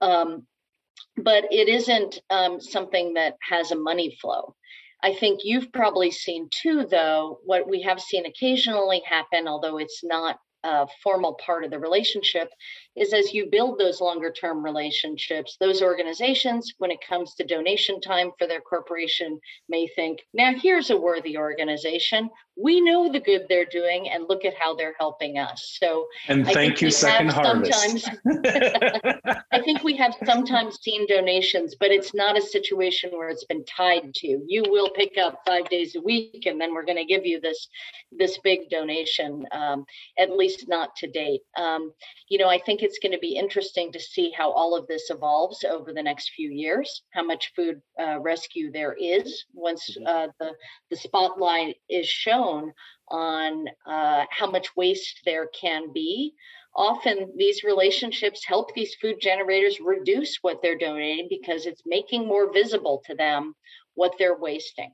Um, 0.00 0.46
but 1.16 1.44
it 1.50 1.68
isn't 1.68 2.20
um, 2.30 2.60
something 2.60 3.14
that 3.14 3.34
has 3.40 3.72
a 3.72 3.76
money 3.76 4.16
flow. 4.20 4.54
I 5.02 5.14
think 5.14 5.40
you've 5.42 5.72
probably 5.72 6.10
seen 6.12 6.48
too, 6.62 6.86
though, 6.88 7.40
what 7.44 7.68
we 7.68 7.82
have 7.82 8.00
seen 8.00 8.26
occasionally 8.26 9.02
happen, 9.08 9.48
although 9.48 9.78
it's 9.78 10.02
not 10.04 10.38
a 10.64 10.86
formal 11.02 11.38
part 11.44 11.64
of 11.64 11.70
the 11.70 11.78
relationship 11.78 12.50
is 13.00 13.12
as 13.12 13.32
you 13.32 13.48
build 13.50 13.78
those 13.78 14.00
longer 14.00 14.30
term 14.30 14.64
relationships 14.64 15.56
those 15.60 15.82
organizations 15.82 16.74
when 16.78 16.90
it 16.90 16.98
comes 17.06 17.34
to 17.34 17.44
donation 17.44 18.00
time 18.00 18.30
for 18.38 18.46
their 18.46 18.60
corporation 18.60 19.38
may 19.68 19.86
think 19.86 20.20
now 20.34 20.52
here's 20.54 20.90
a 20.90 20.96
worthy 20.96 21.36
organization. 21.36 22.30
We 22.60 22.80
know 22.80 23.10
the 23.10 23.20
good 23.20 23.46
they're 23.48 23.66
doing 23.66 24.08
and 24.08 24.24
look 24.28 24.44
at 24.44 24.54
how 24.58 24.74
they're 24.74 24.94
helping 24.98 25.38
us. 25.38 25.76
So 25.80 26.06
and 26.26 26.44
thank 26.46 26.80
you 26.80 26.90
second 26.90 27.30
harvest. 27.30 28.10
i 29.52 29.60
think 29.62 29.82
we 29.84 29.96
have 29.96 30.14
sometimes 30.24 30.78
seen 30.82 31.06
donations 31.06 31.76
but 31.78 31.90
it's 31.90 32.14
not 32.14 32.36
a 32.36 32.42
situation 32.42 33.10
where 33.12 33.28
it's 33.28 33.44
been 33.44 33.64
tied 33.64 34.12
to. 34.14 34.44
You 34.46 34.64
will 34.68 34.90
pick 34.90 35.16
up 35.18 35.40
five 35.46 35.68
days 35.68 35.94
a 35.94 36.00
week 36.00 36.44
and 36.46 36.60
then 36.60 36.74
we're 36.74 36.84
going 36.84 36.98
to 36.98 37.04
give 37.04 37.24
you 37.24 37.40
this 37.40 37.68
this 38.12 38.38
big 38.42 38.68
donation 38.70 39.44
um, 39.52 39.84
at 40.18 40.30
least 40.30 40.68
not 40.68 40.96
to 40.96 41.06
date. 41.06 41.42
Um, 41.56 41.92
you 42.28 42.38
know 42.38 42.48
i 42.48 42.58
think 42.58 42.82
it's 42.88 42.98
going 42.98 43.12
to 43.12 43.18
be 43.18 43.36
interesting 43.36 43.92
to 43.92 44.00
see 44.00 44.32
how 44.34 44.50
all 44.50 44.74
of 44.74 44.86
this 44.86 45.10
evolves 45.10 45.62
over 45.62 45.92
the 45.92 46.02
next 46.02 46.30
few 46.34 46.50
years 46.50 47.02
how 47.10 47.22
much 47.22 47.52
food 47.54 47.82
uh, 48.00 48.18
rescue 48.20 48.72
there 48.72 48.94
is 48.98 49.44
once 49.52 49.90
mm-hmm. 49.90 50.06
uh, 50.06 50.28
the 50.40 50.52
the 50.90 50.96
spotlight 50.96 51.76
is 51.90 52.08
shown 52.08 52.72
on 53.10 53.66
uh, 53.86 54.24
how 54.30 54.50
much 54.50 54.74
waste 54.76 55.20
there 55.24 55.48
can 55.48 55.92
be. 55.92 56.34
Often 56.74 57.32
these 57.36 57.64
relationships 57.64 58.44
help 58.46 58.72
these 58.74 58.94
food 58.96 59.16
generators 59.20 59.80
reduce 59.80 60.38
what 60.42 60.60
they're 60.62 60.78
donating 60.78 61.26
because 61.28 61.66
it's 61.66 61.82
making 61.86 62.26
more 62.26 62.52
visible 62.52 63.02
to 63.06 63.14
them 63.14 63.54
what 63.98 64.14
they're 64.18 64.38
wasting. 64.38 64.92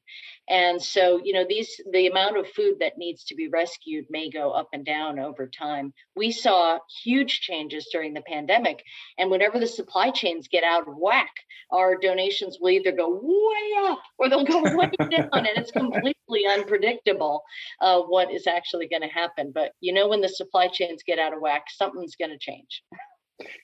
And 0.49 0.83
so, 0.83 1.21
you 1.23 1.33
know, 1.33 1.45
these 1.49 1.81
the 1.93 2.07
amount 2.07 2.39
of 2.39 2.49
food 2.49 2.77
that 2.81 2.99
needs 2.99 3.25
to 3.25 3.35
be 3.35 3.49
rescued 3.49 4.07
may 4.11 4.31
go 4.31 4.51
up 4.51 4.69
and 4.73 4.85
down 4.85 5.19
over 5.19 5.47
time. 5.47 5.93
We 6.17 6.33
saw 6.33 6.79
huge 7.03 7.41
changes 7.41 7.89
during 7.93 8.15
the 8.15 8.23
pandemic, 8.23 8.83
and 9.19 9.31
whenever 9.31 9.61
the 9.61 9.67
supply 9.67 10.11
chains 10.11 10.49
get 10.49 10.65
out 10.65 10.89
of 10.89 10.97
whack, 10.97 11.33
our 11.71 11.97
donations 11.97 12.59
will 12.61 12.71
either 12.71 12.93
go 12.93 13.21
way 13.23 13.91
up 13.91 14.01
or 14.19 14.29
they'll 14.29 14.45
go 14.45 14.63
way 14.77 14.91
down, 15.11 15.29
and 15.33 15.49
it's 15.57 15.71
completely 15.71 16.47
unpredictable 16.49 17.43
uh, 17.81 18.01
what 18.01 18.33
is 18.33 18.47
actually 18.47 18.89
going 18.89 19.03
to 19.03 19.09
happen. 19.09 19.53
But 19.55 19.73
you 19.81 19.93
know, 19.93 20.09
when 20.09 20.23
the 20.23 20.29
supply 20.29 20.69
chains 20.69 21.03
get 21.07 21.19
out 21.19 21.35
of 21.35 21.41
whack, 21.41 21.65
something's 21.69 22.17
going 22.17 22.31
to 22.31 22.39
change. 22.39 22.83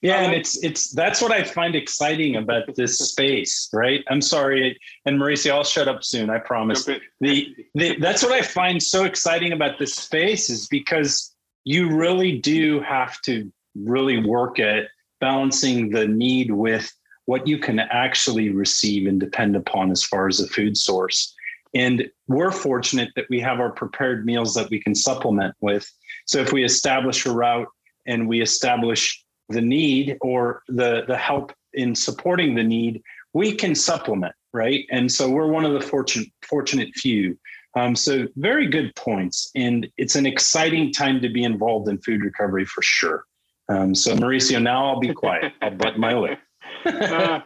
Yeah, 0.02 0.22
and 0.22 0.34
it's 0.34 0.62
it's 0.64 0.90
that's 0.90 1.22
what 1.22 1.30
I 1.30 1.44
find 1.44 1.74
exciting 1.74 2.36
about 2.36 2.74
this 2.74 2.98
space, 3.10 3.68
right? 3.72 4.04
I'm 4.08 4.20
sorry, 4.20 4.78
and 5.06 5.18
Mauricio, 5.18 5.52
I'll 5.52 5.64
shut 5.64 5.88
up 5.88 6.02
soon. 6.02 6.30
I 6.30 6.38
promise. 6.38 6.84
The, 6.84 7.54
the 7.74 7.96
that's 8.00 8.22
what 8.22 8.32
I 8.32 8.42
find 8.42 8.82
so 8.82 9.04
exciting 9.04 9.52
about 9.52 9.78
this 9.78 9.94
space 9.94 10.50
is 10.50 10.66
because 10.68 11.34
you 11.64 11.94
really 11.94 12.38
do 12.38 12.80
have 12.80 13.20
to 13.22 13.50
really 13.76 14.24
work 14.24 14.58
at 14.58 14.88
balancing 15.20 15.90
the 15.90 16.08
need 16.08 16.50
with 16.50 16.90
what 17.26 17.46
you 17.46 17.58
can 17.58 17.78
actually 17.78 18.48
receive 18.48 19.06
and 19.06 19.20
depend 19.20 19.54
upon 19.54 19.90
as 19.90 20.02
far 20.02 20.26
as 20.26 20.40
a 20.40 20.48
food 20.48 20.76
source. 20.76 21.34
And 21.74 22.10
we're 22.26 22.50
fortunate 22.50 23.10
that 23.14 23.26
we 23.30 23.38
have 23.40 23.60
our 23.60 23.70
prepared 23.70 24.26
meals 24.26 24.54
that 24.54 24.70
we 24.70 24.80
can 24.80 24.94
supplement 24.94 25.54
with. 25.60 25.88
So 26.26 26.40
if 26.40 26.52
we 26.52 26.64
establish 26.64 27.26
a 27.26 27.32
route 27.32 27.68
and 28.06 28.28
we 28.28 28.40
establish 28.40 29.24
the 29.50 29.60
need 29.60 30.16
or 30.20 30.62
the 30.68 31.04
the 31.06 31.16
help 31.16 31.52
in 31.74 31.94
supporting 31.94 32.54
the 32.54 32.62
need, 32.62 33.02
we 33.32 33.54
can 33.54 33.74
supplement, 33.74 34.34
right? 34.52 34.84
And 34.90 35.10
so 35.10 35.28
we're 35.28 35.46
one 35.46 35.64
of 35.64 35.72
the 35.72 35.80
fortunate 35.80 36.28
fortunate 36.48 36.94
few. 36.94 37.38
Um, 37.76 37.94
so 37.94 38.26
very 38.36 38.66
good 38.66 38.94
points, 38.96 39.50
and 39.54 39.86
it's 39.96 40.16
an 40.16 40.26
exciting 40.26 40.92
time 40.92 41.20
to 41.20 41.28
be 41.28 41.44
involved 41.44 41.88
in 41.88 41.98
food 41.98 42.22
recovery 42.22 42.64
for 42.64 42.82
sure. 42.82 43.24
Um, 43.68 43.94
so 43.94 44.16
Mauricio, 44.16 44.60
now 44.60 44.86
I'll 44.86 44.98
be 44.98 45.14
quiet. 45.14 45.52
I'll 45.62 45.70
button 45.70 46.00
my 46.00 46.14
lip. 46.14 46.38
uh, 46.84 47.40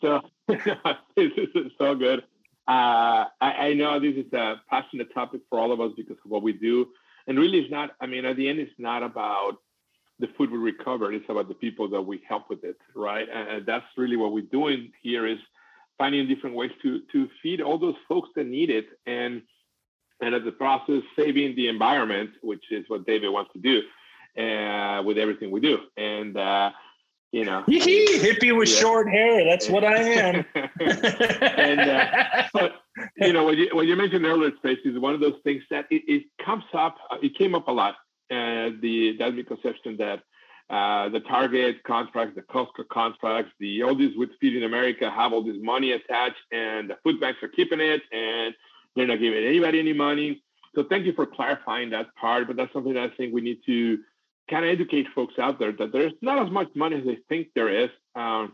so 0.00 0.20
this 0.48 1.32
is 1.36 1.72
so 1.78 1.94
good. 1.94 2.24
Uh, 2.66 3.24
I, 3.40 3.50
I, 3.68 3.72
know 3.74 3.98
this 3.98 4.14
is 4.16 4.30
a 4.34 4.56
passionate 4.68 5.14
topic 5.14 5.40
for 5.48 5.58
all 5.58 5.72
of 5.72 5.80
us 5.80 5.92
because 5.96 6.18
of 6.22 6.30
what 6.30 6.42
we 6.42 6.52
do, 6.52 6.88
and 7.26 7.38
really, 7.38 7.60
it's 7.60 7.70
not. 7.70 7.90
I 8.00 8.06
mean, 8.06 8.26
at 8.26 8.36
the 8.36 8.48
end, 8.48 8.58
it's 8.58 8.72
not 8.76 9.02
about 9.02 9.56
the 10.18 10.28
food 10.36 10.50
we 10.50 10.58
recover. 10.58 11.12
It's 11.12 11.28
about 11.28 11.48
the 11.48 11.54
people 11.54 11.88
that 11.90 12.02
we 12.02 12.20
help 12.28 12.50
with 12.50 12.64
it, 12.64 12.76
right? 12.94 13.28
And 13.32 13.64
that's 13.64 13.86
really 13.96 14.16
what 14.16 14.32
we're 14.32 14.42
doing 14.50 14.92
here 15.02 15.26
is 15.26 15.38
finding 15.96 16.26
different 16.28 16.56
ways 16.56 16.70
to 16.82 17.02
to 17.12 17.28
feed 17.42 17.60
all 17.60 17.78
those 17.78 17.96
folks 18.08 18.28
that 18.36 18.46
need 18.46 18.70
it, 18.70 18.86
and 19.06 19.42
and 20.20 20.34
as 20.34 20.44
the 20.44 20.52
process 20.52 21.02
saving 21.16 21.56
the 21.56 21.68
environment, 21.68 22.30
which 22.42 22.64
is 22.70 22.84
what 22.88 23.06
David 23.06 23.30
wants 23.30 23.52
to 23.52 23.60
do 23.60 23.82
uh, 24.42 25.02
with 25.02 25.18
everything 25.18 25.50
we 25.50 25.60
do. 25.60 25.78
And 25.96 26.36
uh, 26.36 26.70
you 27.32 27.44
know, 27.44 27.62
hippie 27.68 28.56
with 28.56 28.70
yeah. 28.70 28.80
short 28.80 29.08
hair. 29.08 29.44
That's 29.44 29.68
what 29.68 29.84
I 29.84 30.02
am. 30.02 30.44
and 30.54 31.80
uh, 31.80 32.42
but 32.52 32.76
you 33.18 33.32
know, 33.32 33.44
when 33.44 33.58
you 33.58 33.68
when 33.72 33.86
you 33.86 33.96
mentioned 33.96 34.24
earlier 34.24 34.56
space 34.56 34.78
is 34.84 34.98
one 34.98 35.14
of 35.14 35.20
those 35.20 35.36
things 35.44 35.62
that 35.70 35.86
it, 35.90 36.02
it 36.08 36.24
comes 36.44 36.64
up. 36.72 36.96
Uh, 37.10 37.18
it 37.22 37.36
came 37.36 37.54
up 37.54 37.68
a 37.68 37.72
lot. 37.72 37.96
Uh, 38.30 38.76
the 38.82 39.16
that 39.18 39.34
misconception 39.34 39.96
that 39.96 40.22
uh, 40.70 41.08
the 41.08 41.20
Target 41.20 41.82
contracts, 41.84 42.34
the 42.34 42.42
Costco 42.42 42.88
contracts, 42.92 43.52
the 43.58 43.82
all 43.82 43.94
these 43.94 44.16
with 44.16 44.30
Feeding 44.40 44.64
America 44.64 45.10
have 45.10 45.32
all 45.32 45.42
this 45.42 45.56
money 45.60 45.92
attached, 45.92 46.36
and 46.52 46.90
the 46.90 46.96
food 47.02 47.20
banks 47.20 47.42
are 47.42 47.48
keeping 47.48 47.80
it, 47.80 48.02
and 48.12 48.54
they're 48.94 49.06
not 49.06 49.18
giving 49.18 49.44
anybody 49.44 49.80
any 49.80 49.94
money. 49.94 50.42
So 50.74 50.84
thank 50.84 51.06
you 51.06 51.14
for 51.14 51.24
clarifying 51.24 51.90
that 51.90 52.14
part. 52.16 52.46
But 52.46 52.56
that's 52.56 52.72
something 52.72 52.94
that 52.94 53.10
I 53.12 53.16
think 53.16 53.32
we 53.32 53.40
need 53.40 53.60
to 53.64 53.98
kind 54.50 54.64
of 54.64 54.70
educate 54.70 55.06
folks 55.14 55.38
out 55.38 55.58
there 55.58 55.72
that 55.72 55.92
there's 55.92 56.12
not 56.20 56.44
as 56.44 56.50
much 56.50 56.68
money 56.74 56.96
as 56.96 57.04
they 57.04 57.18
think 57.28 57.48
there 57.54 57.84
is 57.84 57.90
um, 58.14 58.52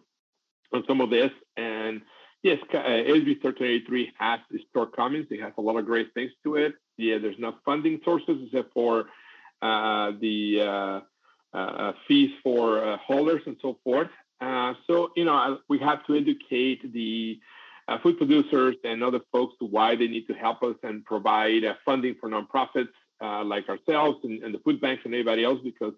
on 0.73 0.85
some 0.87 1.01
of 1.01 1.11
this. 1.11 1.31
And 1.57 2.03
yes, 2.43 2.59
uh, 2.73 2.77
SB 2.77 3.43
1383 3.43 4.13
has 4.19 4.41
its 4.51 4.65
shortcomings. 4.73 5.27
It 5.31 5.41
has 5.41 5.53
a 5.59 5.61
lot 5.61 5.77
of 5.77 5.87
great 5.87 6.15
things 6.15 6.31
to 6.45 6.57
it. 6.57 6.75
Yeah, 6.97 7.19
there's 7.19 7.39
not 7.39 7.59
funding 7.65 8.01
sources 8.05 8.39
except 8.47 8.73
for 8.73 9.07
the 9.65 11.03
uh, 11.55 11.57
uh, 11.57 11.93
fees 12.09 12.31
for 12.43 12.85
uh, 12.85 12.97
holders 12.99 13.43
and 13.47 13.57
so 13.63 13.79
forth. 13.85 14.09
Uh, 14.41 14.75
so, 14.87 15.11
you 15.17 15.25
know, 15.25 15.59
we 15.69 15.79
have 15.79 16.05
to 16.07 16.17
educate 16.17 16.93
the 16.93 17.39
food 18.03 18.19
producers 18.19 18.75
and 18.83 19.05
other 19.05 19.21
folks 19.31 19.55
to 19.61 19.67
why 19.67 19.95
they 19.95 20.09
need 20.09 20.27
to 20.27 20.35
help 20.35 20.63
us 20.63 20.75
and 20.83 21.05
provide 21.05 21.63
funding 21.85 22.17
for 22.21 22.29
nonprofits 22.29 22.89
like 23.21 23.69
ourselves 23.69 24.19
and, 24.25 24.43
and, 24.43 24.53
the 24.55 24.59
food 24.59 24.81
banks 24.81 25.03
and 25.05 25.15
everybody 25.15 25.45
else 25.45 25.61
because, 25.63 25.95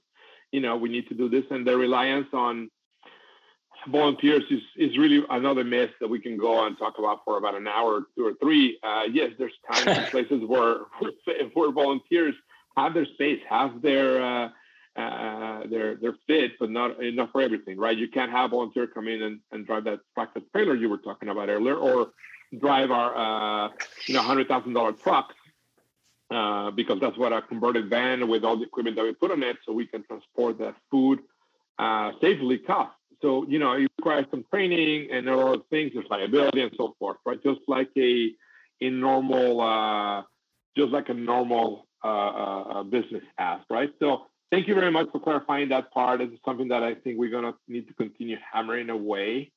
you 0.53 0.61
know, 0.61 0.77
we 0.77 0.89
need 0.89 1.09
to 1.09 1.15
do 1.15 1.29
this. 1.29 1.45
And 1.51 1.67
the 1.67 1.77
reliance 1.77 2.29
on 2.33 2.71
volunteers 3.89 4.45
is, 4.51 4.61
is 4.77 4.99
really 4.99 5.25
another 5.31 5.65
myth 5.65 5.91
that 6.01 6.09
we 6.09 6.21
can 6.21 6.37
go 6.37 6.67
and 6.67 6.77
talk 6.77 6.99
about 6.99 7.21
for 7.25 7.39
about 7.39 7.55
an 7.55 7.67
hour, 7.67 8.03
two 8.17 8.27
or 8.27 8.35
three. 8.43 8.79
Uh, 8.83 9.05
yes, 9.11 9.31
there's 9.39 9.53
times 9.73 9.87
and 9.87 10.07
places 10.11 10.43
where, 10.47 10.81
where 11.55 11.73
volunteers 11.73 12.35
have 12.77 12.95
their 12.95 13.07
space, 13.07 13.41
have 13.49 13.83
their 13.83 14.23
uh, 14.23 14.49
uh, 14.97 15.63
they're 15.71 15.97
they're 15.97 16.17
fit, 16.27 16.53
but 16.59 16.71
not 16.71 17.03
enough 17.03 17.31
for 17.33 17.43
everything, 17.43 17.77
right? 17.79 17.97
You 17.97 18.09
can't 18.09 18.31
have 18.31 18.51
volunteer 18.51 18.87
come 18.87 19.09
in 19.09 19.23
and, 19.23 19.41
and 19.53 19.67
drive 19.67 19.85
that 19.85 20.01
tractor 20.15 20.41
trailer 20.53 20.75
you 20.75 20.89
were 20.89 20.99
talking 20.99 21.29
about 21.29 21.49
earlier, 21.49 21.77
or 21.77 22.13
drive 22.59 22.91
our 22.91 23.17
uh, 23.17 23.69
you 24.07 24.15
know 24.15 24.23
hundred 24.23 24.49
thousand 24.49 24.73
dollar 24.73 24.93
truck 24.93 25.35
uh, 26.31 26.71
because 26.71 26.99
that's 27.01 27.19
what 27.19 27.33
a 27.33 27.43
converted 27.43 27.91
van 27.91 28.27
with 28.29 28.45
all 28.45 28.57
the 28.57 28.65
equipment 28.65 28.97
that 28.97 29.05
we 29.05 29.13
put 29.13 29.31
on 29.31 29.43
it, 29.43 29.57
so 29.67 29.73
we 29.73 29.87
can 29.87 30.03
transport 30.05 30.59
that 30.59 30.75
food 30.91 31.21
uh, 31.79 32.13
safely 32.21 32.59
costs. 32.59 32.95
So 33.21 33.47
you 33.49 33.59
know 33.59 33.73
it 33.73 33.91
requires 33.99 34.27
some 34.31 34.45
training 34.51 35.09
and 35.11 35.29
a 35.29 35.37
lot 35.37 35.55
of 35.57 35.67
things, 35.69 35.93
there's 35.95 36.07
liability 36.09 36.63
and 36.63 36.73
so 36.77 36.95
forth, 36.99 37.19
right? 37.27 37.43
Just 37.43 37.61
like 37.69 37.91
a 37.99 38.31
a 38.81 38.91
normal, 38.91 39.61
uh, 39.61 40.23
just 40.77 40.93
like 40.93 41.09
a 41.09 41.15
normal 41.15 41.87
uh, 42.07 42.83
business 42.85 43.23
has, 43.37 43.61
right? 43.71 43.91
So 43.99 44.27
thank 44.51 44.69
you 44.69 44.75
very 44.75 44.91
much 44.91 45.09
for 45.13 45.21
clarifying 45.21 45.69
that 45.71 45.91
part. 45.93 46.21
It's 46.21 46.35
something 46.45 46.69
that 46.69 46.83
I 46.83 46.95
think 46.95 47.19
we're 47.19 47.31
gonna 47.31 47.55
need 47.69 47.89
to 47.89 47.95
continue 47.95 48.37
hammering 48.53 48.91
away 48.91 49.53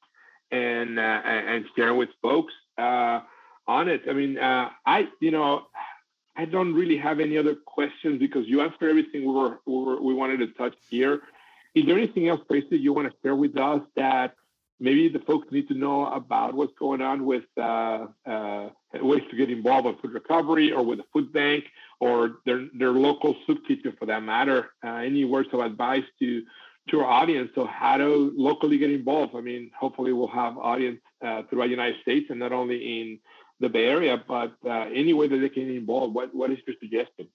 and 0.52 1.00
uh, 1.00 1.02
and 1.02 1.66
sharing 1.76 1.98
with 1.98 2.10
folks 2.22 2.54
uh, 2.78 3.22
on 3.68 3.88
it. 3.88 4.04
I 4.10 4.14
mean, 4.14 4.38
uh, 4.38 4.70
I 4.86 5.08
you 5.20 5.32
know 5.32 5.68
I 6.40 6.46
don't 6.46 6.74
really 6.74 6.98
have 6.98 7.20
any 7.20 7.38
other 7.38 7.56
questions 7.56 8.18
because 8.18 8.48
you 8.48 8.62
answered 8.62 8.90
everything 8.90 9.26
we 9.26 9.34
were, 9.34 9.60
we, 9.66 9.78
were, 9.78 10.02
we 10.02 10.14
wanted 10.14 10.38
to 10.38 10.48
touch 10.48 10.76
here. 10.90 11.22
Is 11.76 11.86
there 11.86 11.98
anything 11.98 12.30
else, 12.30 12.40
Tracy, 12.50 12.78
you 12.78 12.94
want 12.94 13.12
to 13.12 13.16
share 13.22 13.36
with 13.36 13.58
us 13.58 13.82
that 13.98 14.36
maybe 14.80 15.10
the 15.10 15.20
folks 15.20 15.52
need 15.52 15.68
to 15.68 15.74
know 15.74 16.06
about 16.08 16.54
what's 16.54 16.74
going 16.80 17.02
on 17.02 17.26
with 17.26 17.44
uh, 17.58 18.08
uh, 18.26 18.70
ways 19.02 19.24
to 19.30 19.38
get 19.38 19.50
involved 19.50 19.86
with 19.86 20.02
food 20.02 20.14
recovery 20.14 20.72
or 20.72 20.84
with 20.84 21.00
the 21.00 21.06
food 21.12 21.32
bank 21.34 21.66
or 22.00 22.40
their, 22.46 22.68
their 22.78 22.92
local 22.92 23.36
soup 23.46 23.60
kitchen 23.68 23.94
for 24.00 24.06
that 24.06 24.24
matter. 24.24 24.70
Uh, 24.84 24.96
any 24.96 25.26
words 25.26 25.50
of 25.54 25.60
advice 25.60 26.04
to 26.20 26.44
to 26.90 27.02
our 27.02 27.06
audience 27.06 27.52
so 27.54 27.66
how 27.68 27.98
to 27.98 28.34
locally 28.36 28.80
get 28.80 28.90
involved? 28.90 29.36
I 29.36 29.42
mean, 29.42 29.70
hopefully 29.80 30.12
we'll 30.12 30.28
have 30.28 30.58
audience 30.58 31.00
uh, 31.24 31.44
throughout 31.48 31.66
the 31.66 31.72
United 31.72 32.02
States 32.02 32.28
and 32.32 32.40
not 32.40 32.52
only 32.52 32.78
in 33.02 33.20
the 33.60 33.70
Bay 33.70 33.86
Area, 33.86 34.24
but 34.28 34.54
uh, 34.66 34.86
any 34.92 35.14
way 35.14 35.28
that 35.28 35.38
they 35.38 35.50
can 35.50 35.68
get 35.68 35.76
involved. 35.76 36.16
What 36.16 36.34
what 36.34 36.52
is 36.52 36.58
your 36.66 36.76
suggestion? 36.80 37.28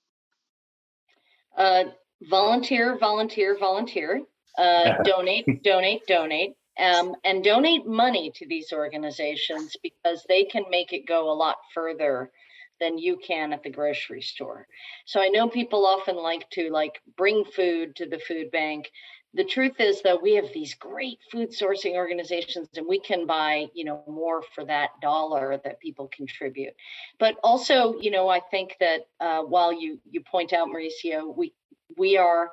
Uh, 1.57 1.85
volunteer, 2.22 2.98
volunteer, 2.98 3.57
volunteer. 3.59 4.22
Uh, 4.57 5.02
donate, 5.04 5.62
donate, 5.62 6.07
donate 6.07 6.54
um, 6.78 7.14
and 7.24 7.44
donate 7.44 7.87
money 7.87 8.30
to 8.37 8.46
these 8.46 8.72
organizations 8.72 9.76
because 9.82 10.24
they 10.28 10.44
can 10.44 10.64
make 10.70 10.92
it 10.92 11.06
go 11.06 11.30
a 11.30 11.34
lot 11.34 11.56
further 11.72 12.30
than 12.80 12.98
you 12.98 13.16
can 13.16 13.52
at 13.52 13.62
the 13.62 13.70
grocery 13.70 14.20
store. 14.20 14.66
So 15.06 15.20
I 15.20 15.28
know 15.28 15.48
people 15.48 15.87
often 15.87 16.16
like 16.16 16.48
to 16.50 16.70
like 16.70 17.00
bring 17.16 17.44
food 17.44 17.96
to 17.96 18.06
the 18.06 18.18
food 18.18 18.50
bank. 18.50 18.90
The 19.34 19.44
truth 19.44 19.80
is 19.80 20.02
that 20.02 20.22
we 20.22 20.34
have 20.34 20.52
these 20.52 20.74
great 20.74 21.18
food 21.30 21.50
sourcing 21.50 21.94
organizations 21.94 22.68
and 22.76 22.87
we 22.88 23.00
can 23.00 23.26
buy, 23.26 23.66
you 23.74 23.84
know, 23.84 24.02
more 24.06 24.42
for 24.54 24.64
that 24.66 24.90
dollar 25.02 25.60
that 25.64 25.80
people 25.80 26.08
contribute. 26.14 26.74
But 27.18 27.37
also, 27.42 27.94
you 28.00 28.10
know, 28.10 28.28
I 28.28 28.40
think 28.40 28.76
that 28.80 29.06
uh, 29.20 29.42
while 29.42 29.72
you 29.72 30.00
you 30.10 30.20
point 30.20 30.52
out 30.52 30.68
Mauricio, 30.68 31.37
we 31.37 31.52
we 31.96 32.16
are 32.16 32.50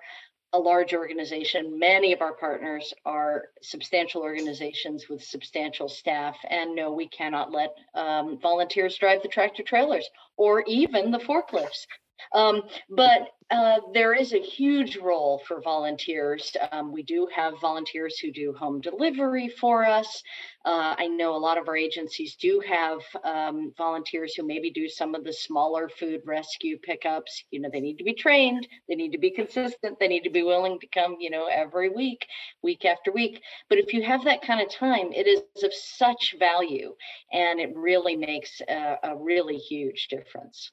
a 0.54 0.60
large 0.60 0.94
organization. 0.94 1.80
Many 1.80 2.14
of 2.14 2.22
our 2.22 2.34
partners 2.34 2.94
are 3.06 3.46
substantial 3.62 4.22
organizations 4.22 5.08
with 5.10 5.24
substantial 5.24 5.88
staff. 5.88 6.36
And 6.50 6.76
no, 6.76 6.92
we 6.92 7.08
cannot 7.08 7.52
let 7.52 7.74
um, 7.96 8.38
volunteers 8.42 8.98
drive 8.98 9.22
the 9.22 9.30
tractor 9.30 9.64
trailers 9.64 10.10
or 10.38 10.64
even 10.68 11.12
the 11.12 11.20
forklifts. 11.20 11.86
Um, 12.34 12.64
but 12.90 13.30
uh, 13.52 13.82
there 13.94 14.14
is 14.14 14.34
a 14.34 14.40
huge 14.40 14.96
role 14.96 15.42
for 15.46 15.62
volunteers. 15.62 16.56
Um, 16.72 16.94
we 16.94 17.04
do 17.04 17.28
have 17.36 17.60
volunteers 17.60 18.18
who 18.18 18.32
do 18.32 18.54
home 18.54 18.80
delivery 18.80 19.50
for 19.50 19.84
us. 19.84 20.24
Uh, 20.64 20.96
I 20.98 21.08
know 21.08 21.36
a 21.36 21.38
lot 21.38 21.58
of 21.58 21.68
our 21.68 21.76
agencies 21.76 22.36
do 22.38 22.62
have 22.66 23.02
um, 23.26 23.74
volunteers 23.78 24.36
who 24.36 24.48
maybe 24.48 24.72
do 24.72 24.88
some 24.88 25.16
of 25.16 25.26
the 25.26 25.34
smaller 25.34 25.90
food 25.90 26.22
rescue 26.26 26.78
pickups. 26.78 27.44
You 27.52 27.60
know, 27.60 27.70
they 27.72 27.82
need 27.82 27.98
to 27.98 28.06
be 28.06 28.14
trained, 28.14 28.68
they 28.88 28.96
need 28.96 29.12
to 29.12 29.18
be 29.18 29.32
consistent, 29.32 30.00
they 30.00 30.08
need 30.08 30.24
to 30.24 30.30
be 30.30 30.44
willing 30.44 30.80
to 30.80 30.88
come, 30.88 31.18
you 31.20 31.30
know, 31.30 31.48
every 31.48 31.90
week, 31.90 32.26
week 32.64 32.86
after 32.86 33.12
week. 33.12 33.42
But 33.68 33.80
if 33.80 33.94
you 33.94 34.02
have 34.04 34.24
that 34.24 34.44
kind 34.44 34.62
of 34.62 34.70
time, 34.70 35.12
it 35.12 35.28
is 35.28 35.42
of 35.64 35.74
such 35.74 36.36
value 36.40 36.96
and 37.34 37.60
it 37.60 37.76
really 37.76 38.16
makes 38.16 38.62
a, 38.70 38.98
a 39.04 39.16
really 39.18 39.58
huge 39.58 40.08
difference. 40.08 40.72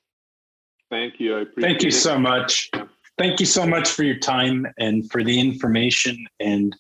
Thank 0.90 1.20
you. 1.20 1.38
I 1.38 1.44
Thank 1.60 1.82
you 1.82 1.88
it. 1.88 1.92
so 1.92 2.18
much. 2.18 2.70
Yeah. 2.74 2.84
Thank 3.18 3.40
you 3.40 3.46
so 3.46 3.66
much 3.66 3.90
for 3.90 4.04
your 4.04 4.18
time 4.18 4.66
and 4.78 5.10
for 5.10 5.24
the 5.24 5.38
information. 5.40 6.24
And 6.38 6.74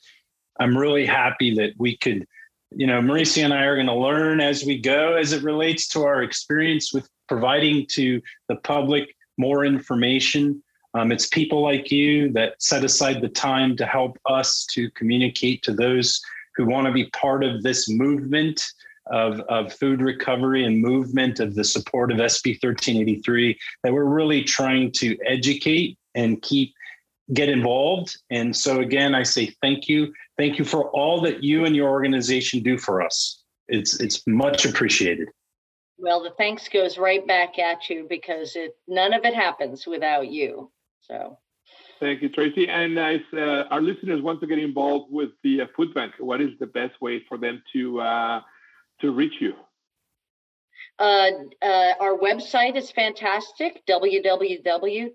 I'm 0.60 0.76
really 0.76 1.04
happy 1.04 1.54
that 1.56 1.72
we 1.78 1.96
could, 1.96 2.26
you 2.70 2.86
know, 2.86 3.00
Mauricio 3.00 3.44
and 3.44 3.52
I 3.52 3.64
are 3.64 3.74
going 3.74 3.88
to 3.88 3.94
learn 3.94 4.40
as 4.40 4.64
we 4.64 4.80
go 4.80 5.16
as 5.16 5.32
it 5.32 5.42
relates 5.42 5.88
to 5.88 6.04
our 6.04 6.22
experience 6.22 6.92
with 6.92 7.08
providing 7.28 7.86
to 7.90 8.22
the 8.48 8.56
public 8.56 9.14
more 9.36 9.64
information. 9.64 10.62
Um, 10.94 11.12
it's 11.12 11.26
people 11.26 11.62
like 11.62 11.90
you 11.90 12.32
that 12.32 12.62
set 12.62 12.84
aside 12.84 13.20
the 13.20 13.28
time 13.28 13.76
to 13.76 13.84
help 13.84 14.16
us 14.26 14.64
to 14.72 14.90
communicate 14.92 15.62
to 15.64 15.74
those 15.74 16.20
who 16.56 16.66
want 16.66 16.86
to 16.86 16.92
be 16.92 17.06
part 17.10 17.44
of 17.44 17.62
this 17.62 17.88
movement 17.88 18.64
of, 19.10 19.40
of 19.40 19.72
food 19.72 20.00
recovery 20.00 20.64
and 20.64 20.80
movement 20.80 21.40
of 21.40 21.54
the 21.54 21.64
support 21.64 22.10
of 22.10 22.18
SB 22.18 22.62
1383 22.62 23.58
that 23.82 23.92
we're 23.92 24.04
really 24.04 24.42
trying 24.42 24.92
to 24.92 25.16
educate 25.26 25.98
and 26.14 26.40
keep 26.42 26.74
get 27.34 27.48
involved. 27.48 28.16
And 28.30 28.56
so 28.56 28.80
again, 28.80 29.14
I 29.14 29.22
say 29.22 29.54
thank 29.60 29.88
you. 29.88 30.12
Thank 30.38 30.58
you 30.58 30.64
for 30.64 30.90
all 30.90 31.20
that 31.22 31.42
you 31.42 31.64
and 31.64 31.76
your 31.76 31.90
organization 31.90 32.62
do 32.62 32.78
for 32.78 33.02
us. 33.02 33.42
It's 33.68 34.00
it's 34.00 34.26
much 34.26 34.64
appreciated. 34.64 35.28
Well, 35.98 36.22
the 36.22 36.30
thanks 36.38 36.68
goes 36.68 36.96
right 36.96 37.26
back 37.26 37.58
at 37.58 37.90
you 37.90 38.06
because 38.08 38.56
it 38.56 38.76
none 38.86 39.12
of 39.12 39.24
it 39.24 39.34
happens 39.34 39.86
without 39.86 40.28
you. 40.28 40.70
So 41.00 41.38
Thank 42.00 42.22
you, 42.22 42.28
Tracy. 42.28 42.68
And 42.68 42.96
as 42.98 43.20
uh, 43.32 43.64
our 43.70 43.80
listeners 43.80 44.22
want 44.22 44.40
to 44.40 44.46
get 44.46 44.58
involved 44.58 45.12
with 45.12 45.30
the 45.42 45.62
uh, 45.62 45.66
food 45.76 45.92
bank, 45.94 46.12
what 46.20 46.40
is 46.40 46.50
the 46.60 46.66
best 46.66 47.00
way 47.00 47.24
for 47.28 47.36
them 47.36 47.60
to 47.72 48.00
uh, 48.00 48.40
to 49.00 49.12
reach 49.12 49.34
you? 49.40 49.54
Uh, 50.98 51.30
uh, 51.62 51.92
our 52.00 52.18
website 52.18 52.76
is 52.76 52.90
fantastic 52.90 53.86
www.shfb.org 53.86 55.14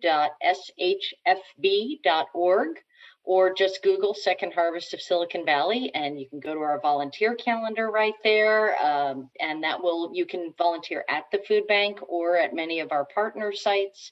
or 3.26 3.54
just 3.54 3.84
Google 3.84 4.14
Second 4.14 4.54
Harvest 4.54 4.94
of 4.94 5.02
Silicon 5.02 5.46
Valley 5.46 5.92
and 5.94 6.20
you 6.20 6.28
can 6.30 6.40
go 6.40 6.54
to 6.54 6.60
our 6.60 6.80
volunteer 6.82 7.36
calendar 7.36 7.90
right 7.90 8.14
there. 8.24 8.82
Um, 8.82 9.30
and 9.40 9.64
that 9.64 9.82
will, 9.82 10.12
you 10.14 10.26
can 10.26 10.54
volunteer 10.58 11.04
at 11.10 11.26
the 11.32 11.40
food 11.48 11.68
bank 11.68 12.00
or 12.08 12.38
at 12.38 12.54
many 12.54 12.80
of 12.80 12.92
our 12.92 13.06
partner 13.06 13.52
sites. 13.54 14.12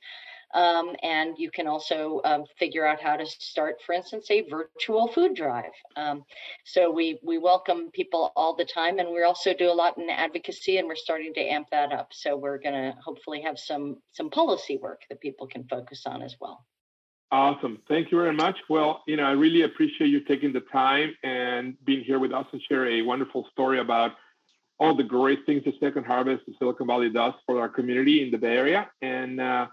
Um, 0.54 0.96
and 1.04 1.36
you 1.38 1.50
can 1.52 1.68
also 1.68 2.22
um, 2.24 2.44
figure 2.58 2.86
out 2.86 3.02
how 3.02 3.16
to 3.16 3.26
start, 3.26 3.76
for 3.86 3.94
instance, 3.94 4.30
a 4.30 4.48
virtual 4.50 5.08
food 5.08 5.36
drive. 5.36 5.72
Um, 5.96 6.24
so 6.66 6.92
we 6.92 7.20
we 7.24 7.38
welcome 7.38 7.90
people 7.92 8.32
all 8.36 8.56
the 8.56 8.66
time, 8.66 9.00
and 9.00 9.10
we 9.12 9.24
also 9.24 9.54
do 9.54 9.70
a 9.70 9.74
lot 9.74 9.98
in 9.98 10.10
advocacy, 10.10 10.78
and 10.78 10.88
we're 10.88 10.96
starting 10.96 11.34
to 11.36 11.42
amp 11.42 11.68
that 11.72 11.92
up. 11.92 12.10
So 12.12 12.36
we're 12.36 12.60
going 12.60 12.76
to 12.76 12.94
hopefully 13.04 13.42
have 13.42 13.58
some 13.58 13.98
some 14.12 14.30
policy 14.30 14.78
work 14.78 15.02
that 15.10 15.22
people 15.22 15.48
can 15.48 15.64
focus 15.70 16.04
on 16.06 16.22
as 16.22 16.36
well. 16.40 16.66
Awesome. 17.32 17.80
Thank 17.88 18.12
you 18.12 18.18
very 18.18 18.34
much. 18.34 18.58
Well, 18.70 19.04
you 19.08 19.16
know, 19.16 19.24
I 19.24 19.32
really 19.32 19.62
appreciate 19.62 20.08
you 20.08 20.20
taking 20.20 20.52
the 20.52 20.60
time 20.60 21.16
and 21.24 21.78
being 21.86 22.04
here 22.04 22.20
with 22.20 22.34
us 22.34 22.46
and 22.52 22.62
share 22.68 22.86
a 22.88 23.02
wonderful 23.04 23.48
story 23.54 23.80
about 23.80 24.12
all 24.82 24.96
the 24.96 25.04
great 25.04 25.46
things 25.46 25.64
that 25.64 25.76
Second 25.80 26.06
Harvest 26.06 26.46
of 26.48 26.56
Silicon 26.60 26.88
Valley 26.88 27.10
does 27.10 27.34
for 27.46 27.62
our 27.62 27.70
community 27.70 28.22
in 28.22 28.32
the 28.32 28.38
Bay 28.38 28.58
Area. 28.58 28.90
And 29.02 29.40
uh, 29.40 29.68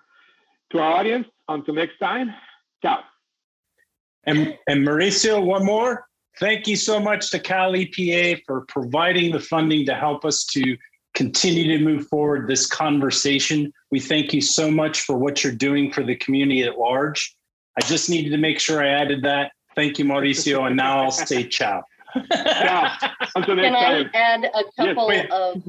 to 0.70 0.78
our 0.78 0.92
audience, 0.92 1.26
until 1.48 1.74
next 1.74 1.98
time, 1.98 2.32
ciao. 2.82 3.00
And, 4.24 4.56
and 4.68 4.86
Mauricio, 4.86 5.42
one 5.42 5.64
more. 5.64 6.06
Thank 6.38 6.66
you 6.68 6.76
so 6.76 7.00
much 7.00 7.30
to 7.30 7.38
Cal 7.38 7.72
EPA 7.72 8.42
for 8.46 8.64
providing 8.66 9.32
the 9.32 9.40
funding 9.40 9.86
to 9.86 9.94
help 9.94 10.24
us 10.24 10.44
to 10.52 10.76
continue 11.14 11.76
to 11.76 11.82
move 11.84 12.06
forward 12.06 12.46
this 12.48 12.66
conversation. 12.66 13.72
We 13.90 13.98
thank 13.98 14.32
you 14.32 14.40
so 14.40 14.70
much 14.70 15.00
for 15.00 15.16
what 15.18 15.42
you're 15.42 15.54
doing 15.54 15.90
for 15.92 16.04
the 16.04 16.14
community 16.16 16.62
at 16.62 16.78
large. 16.78 17.34
I 17.76 17.84
just 17.84 18.08
needed 18.10 18.30
to 18.30 18.36
make 18.36 18.60
sure 18.60 18.84
I 18.84 18.88
added 18.88 19.22
that. 19.22 19.52
Thank 19.74 19.98
you, 19.98 20.04
Mauricio. 20.04 20.66
And 20.66 20.76
now 20.76 21.02
I'll 21.02 21.10
say 21.10 21.44
ciao. 21.48 21.82
ciao. 22.32 22.96
Until 23.34 23.56
next 23.56 23.68
Can 23.68 23.74
I 23.74 24.02
time. 24.02 24.10
add 24.14 24.44
a 24.44 24.64
couple 24.76 25.12
Yes, 25.12 25.26
of 25.30 25.62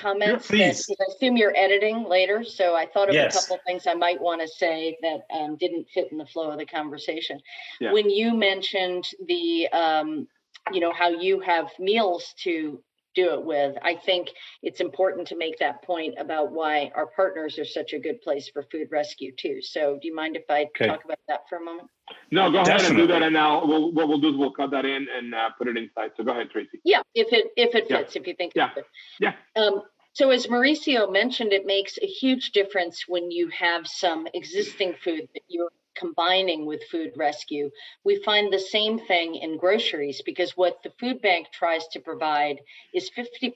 comments 0.00 0.48
that, 0.48 0.96
I 1.00 1.04
assume 1.14 1.36
you're 1.36 1.56
editing 1.56 2.04
later, 2.04 2.44
so 2.44 2.74
I 2.74 2.86
thought 2.86 3.08
of 3.08 3.14
Yes. 3.14 3.36
a 3.36 3.40
couple 3.40 3.58
things 3.66 3.86
I 3.86 3.94
might 3.94 4.20
want 4.20 4.40
to 4.40 4.48
say 4.48 4.96
that 5.02 5.20
um, 5.34 5.56
didn't 5.56 5.88
fit 5.92 6.10
in 6.12 6.18
the 6.18 6.26
flow 6.26 6.50
of 6.50 6.58
the 6.58 6.66
conversation. 6.66 7.40
Yeah. 7.80 7.92
When 7.92 8.08
you 8.10 8.34
mentioned 8.34 9.08
the, 9.26 9.68
um, 9.68 10.28
you 10.72 10.80
know, 10.80 10.92
how 10.92 11.08
you 11.08 11.40
have 11.40 11.70
meals 11.78 12.34
to 12.44 12.82
do 13.14 13.32
it 13.34 13.44
with, 13.44 13.76
I 13.82 13.94
think 13.94 14.28
it's 14.62 14.80
important 14.80 15.28
to 15.28 15.36
make 15.36 15.58
that 15.58 15.82
point 15.82 16.14
about 16.18 16.52
why 16.52 16.90
our 16.94 17.06
partners 17.06 17.58
are 17.58 17.64
such 17.64 17.92
a 17.92 17.98
good 17.98 18.20
place 18.22 18.48
for 18.52 18.64
food 18.70 18.88
rescue 18.90 19.32
too. 19.36 19.60
So 19.62 19.98
do 20.00 20.08
you 20.08 20.14
mind 20.14 20.36
if 20.36 20.44
I 20.48 20.66
Okay. 20.66 20.86
talk 20.86 21.04
about 21.04 21.18
that 21.28 21.40
for 21.48 21.56
a 21.56 21.64
moment? 21.64 21.88
No, 22.30 22.50
go 22.50 22.60
ahead 22.60 22.84
and 22.84 22.96
do 22.96 23.06
that. 23.06 23.22
And 23.22 23.32
now 23.32 23.64
we'll, 23.64 23.92
what 23.92 24.08
we'll 24.08 24.18
do 24.18 24.30
is 24.30 24.36
we'll 24.36 24.52
cut 24.52 24.70
that 24.70 24.84
in 24.84 25.06
and 25.14 25.34
uh, 25.34 25.50
put 25.58 25.68
it 25.68 25.76
inside. 25.76 26.12
So 26.16 26.24
go 26.24 26.32
ahead, 26.32 26.50
Tracy. 26.50 26.80
Yeah, 26.84 27.02
if 27.14 27.32
it 27.32 27.48
if 27.56 27.74
it 27.74 27.86
Yeah. 27.90 27.98
fits, 27.98 28.16
if 28.16 28.26
you 28.26 28.34
think 28.34 28.52
Yeah. 28.54 28.68
it 28.68 28.74
fits. 28.74 28.88
Yeah. 29.20 29.34
Um, 29.56 29.82
so 30.12 30.30
as 30.30 30.46
Mauricio 30.46 31.10
mentioned, 31.12 31.52
it 31.52 31.66
makes 31.66 31.98
a 31.98 32.06
huge 32.06 32.52
difference 32.52 33.04
when 33.06 33.30
you 33.30 33.48
have 33.48 33.86
some 33.86 34.26
existing 34.34 34.94
food 35.04 35.28
that 35.34 35.42
you're 35.48 35.70
combining 35.98 36.66
with 36.66 36.88
food 36.90 37.12
rescue. 37.16 37.70
We 38.04 38.22
find 38.22 38.52
the 38.52 38.58
same 38.58 38.98
thing 38.98 39.34
in 39.34 39.58
groceries 39.58 40.22
because 40.24 40.56
what 40.56 40.82
the 40.82 40.92
food 40.98 41.20
bank 41.20 41.48
tries 41.52 41.86
to 41.88 42.00
provide 42.00 42.60
is 42.94 43.10
50% 43.16 43.52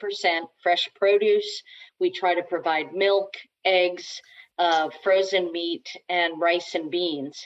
fresh 0.62 0.88
produce. 0.94 1.62
We 2.00 2.10
try 2.10 2.34
to 2.34 2.42
provide 2.42 2.92
milk, 2.92 3.34
eggs, 3.64 4.20
uh, 4.62 4.88
frozen 5.02 5.50
meat, 5.52 5.86
and 6.08 6.40
rice 6.40 6.74
and 6.76 6.88
beans. 6.90 7.36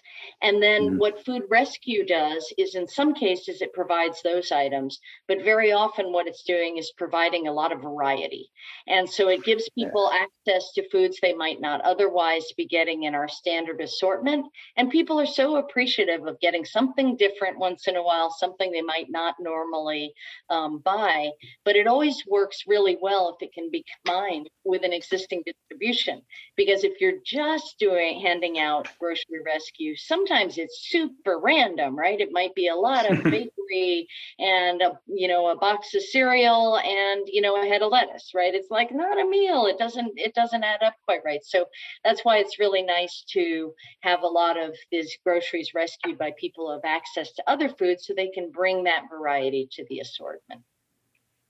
And 0.43 0.63
then 0.63 0.83
Mhm. 0.83 0.99
what 0.99 1.25
Food 1.25 1.45
Rescue 1.49 2.05
does 2.05 2.53
is, 2.59 2.75
in 2.75 2.87
some 2.87 3.15
cases, 3.15 3.63
it 3.63 3.73
provides 3.73 4.21
those 4.23 4.53
items, 4.53 5.01
but 5.29 5.43
very 5.43 5.73
often 5.73 6.13
what 6.13 6.27
it's 6.29 6.43
doing 6.45 6.77
is 6.77 6.93
providing 7.03 7.49
a 7.49 7.53
lot 7.53 7.73
of 7.73 7.81
variety. 7.81 8.51
And 8.87 9.09
so 9.09 9.29
it 9.29 9.45
gives 9.45 9.69
people 9.71 10.11
access 10.13 10.73
to 10.75 10.89
foods 10.91 11.19
they 11.21 11.33
might 11.33 11.61
not 11.61 11.81
otherwise 11.83 12.47
be 12.57 12.67
getting 12.67 13.05
in 13.05 13.15
our 13.15 13.29
standard 13.29 13.81
assortment. 13.81 14.47
And 14.77 14.91
people 14.91 15.19
are 15.21 15.27
so 15.27 15.57
appreciative 15.57 16.27
of 16.27 16.41
getting 16.41 16.65
something 16.65 17.17
different 17.17 17.59
once 17.59 17.89
in 17.89 17.97
a 17.97 18.03
while, 18.03 18.31
something 18.31 18.71
they 18.71 18.83
might 18.83 19.07
not 19.09 19.35
normally 19.41 20.13
um, 20.51 20.79
buy. 20.81 21.31
But 21.65 21.77
it 21.77 21.87
always 21.87 22.23
works 22.27 22.65
really 22.67 22.99
well 23.01 23.35
if 23.35 23.47
it 23.47 23.55
can 23.55 23.71
be 23.71 23.85
combined 24.05 24.49
with 24.65 24.83
an 24.85 24.93
existing 24.93 25.43
distribution. 25.47 26.23
Because 26.57 26.85
if 26.85 27.01
you're 27.01 27.06
just 27.25 27.79
doing 27.79 28.21
handing 28.21 28.59
out 28.59 28.89
grocery 28.99 29.43
rescue, 29.45 29.97
sometimes 29.97 30.59
it's 30.59 30.89
super 30.89 31.39
random, 31.39 31.97
right? 31.97 32.21
It 32.21 32.33
might 32.33 32.55
be 32.55 32.69
a 32.69 32.75
lot 32.75 33.11
of 33.11 33.23
bakery 33.25 34.09
and 34.39 34.83
a, 34.83 34.99
you 35.07 35.29
know 35.29 35.49
a 35.51 35.57
box 35.57 35.95
of 35.95 36.03
cereal 36.03 36.79
and 36.79 37.27
you 37.27 37.41
know 37.41 37.61
a 37.61 37.67
head 37.67 37.83
of 37.83 37.93
lettuce, 37.93 38.33
right? 38.35 38.55
It's 38.55 38.71
like 38.71 38.93
not 38.93 39.21
a 39.21 39.29
meal. 39.29 39.67
It 39.67 39.79
doesn't 39.79 40.13
it 40.17 40.35
doesn't 40.35 40.65
add 40.65 40.83
up 40.83 40.95
quite 41.05 41.21
right. 41.25 41.45
So 41.45 41.67
that's 42.05 42.25
why 42.25 42.39
it's 42.39 42.59
really 42.59 42.83
nice 42.83 43.25
to 43.33 43.73
have 44.01 44.23
a 44.23 44.27
lot 44.27 44.59
of 44.59 44.75
these 44.91 45.17
groceries 45.25 45.73
rescued 45.75 46.19
by 46.19 46.33
people 46.39 46.67
who 46.67 46.73
have 46.73 46.85
access 46.85 47.33
to 47.33 47.51
other 47.51 47.69
foods 47.69 48.07
so 48.07 48.15
they 48.15 48.29
can 48.29 48.51
bring 48.51 48.85
that 48.85 49.05
variety 49.11 49.69
to 49.73 49.85
the 49.89 50.01
assortment. 50.01 50.63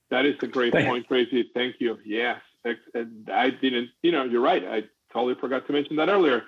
That 0.09 0.25
is 0.25 0.35
a 0.41 0.47
great 0.47 0.73
Thank- 0.73 0.87
point, 0.87 1.07
Tracy. 1.07 1.49
Thank 1.53 1.75
you. 1.79 1.97
Yes. 2.05 2.41
And 2.93 3.29
I 3.31 3.49
didn't, 3.49 3.89
you 4.01 4.11
know, 4.11 4.23
you're 4.25 4.41
right. 4.41 4.63
I 4.65 4.83
totally 5.13 5.35
forgot 5.39 5.65
to 5.67 5.73
mention 5.73 5.95
that 5.97 6.09
earlier. 6.09 6.43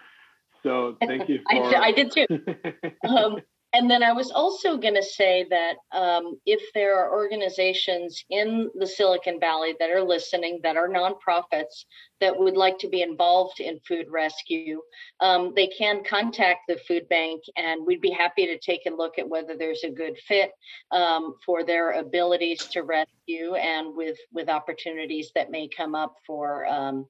So 0.63 0.97
thank 1.05 1.29
you 1.29 1.39
I, 1.47 1.55
for. 1.55 1.77
I 1.77 1.91
did 1.91 2.11
too. 2.11 2.25
Um, 3.07 3.37
and 3.71 3.89
then 3.89 4.01
I 4.01 4.13
was 4.13 4.31
also 4.31 4.77
going 4.77 4.95
to 4.95 5.03
say 5.03 5.45
that 5.49 5.75
um, 5.91 6.39
if 6.47 6.59
there 6.73 6.97
are 6.97 7.13
organizations 7.13 8.23
in 8.31 8.67
the 8.73 8.87
Silicon 8.87 9.39
Valley 9.39 9.75
that 9.79 9.91
are 9.91 10.01
listening, 10.01 10.59
that 10.63 10.75
are 10.75 10.89
nonprofits 10.89 11.85
that 12.19 12.37
would 12.37 12.57
like 12.57 12.79
to 12.79 12.89
be 12.89 13.03
involved 13.03 13.59
in 13.59 13.79
food 13.87 14.07
rescue, 14.09 14.81
um, 15.19 15.53
they 15.55 15.67
can 15.67 16.03
contact 16.03 16.61
the 16.67 16.79
food 16.87 17.07
bank, 17.09 17.43
and 17.57 17.85
we'd 17.85 18.01
be 18.01 18.09
happy 18.09 18.47
to 18.47 18.57
take 18.57 18.87
a 18.87 18.95
look 18.95 19.19
at 19.19 19.29
whether 19.29 19.55
there's 19.55 19.83
a 19.83 19.91
good 19.91 20.17
fit 20.27 20.51
um, 20.91 21.35
for 21.45 21.63
their 21.63 21.91
abilities 21.91 22.65
to 22.69 22.81
rescue, 22.81 23.53
and 23.53 23.95
with 23.95 24.17
with 24.33 24.49
opportunities 24.49 25.31
that 25.35 25.51
may 25.51 25.67
come 25.67 25.93
up 25.93 26.15
for 26.25 26.65
um, 26.65 27.05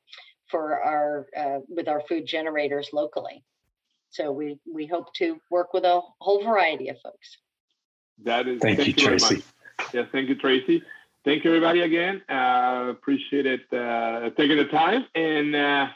for 0.50 0.82
our 0.82 1.28
uh, 1.36 1.60
with 1.68 1.88
our 1.88 2.02
food 2.08 2.26
generators 2.26 2.90
locally. 2.94 3.44
So 4.10 4.32
we 4.32 4.60
we 4.72 4.88
hope 4.88 5.14
to 5.16 5.40
work 5.50 5.74
with 5.74 5.84
a 5.84 6.02
whole 6.20 6.44
variety 6.44 6.90
of 6.90 6.98
folks. 7.02 7.38
that 8.24 8.48
is. 8.48 8.60
Thank 8.60 8.80
you, 8.80 8.94
very 8.94 9.18
Tracy. 9.18 9.36
much. 9.36 9.94
Yes, 9.94 10.08
thank 10.12 10.30
you, 10.30 10.36
Tracy. 10.36 10.84
Thank 11.26 11.44
you, 11.44 11.52
everybody, 11.52 11.82
again. 11.82 12.22
Uh, 12.30 12.88
appreciate 12.90 13.46
it 13.46 13.62
uh, 13.74 14.30
taking 14.32 14.58
the 14.58 14.66
time, 14.66 15.06
and 15.16 15.56
uh, 15.56 15.88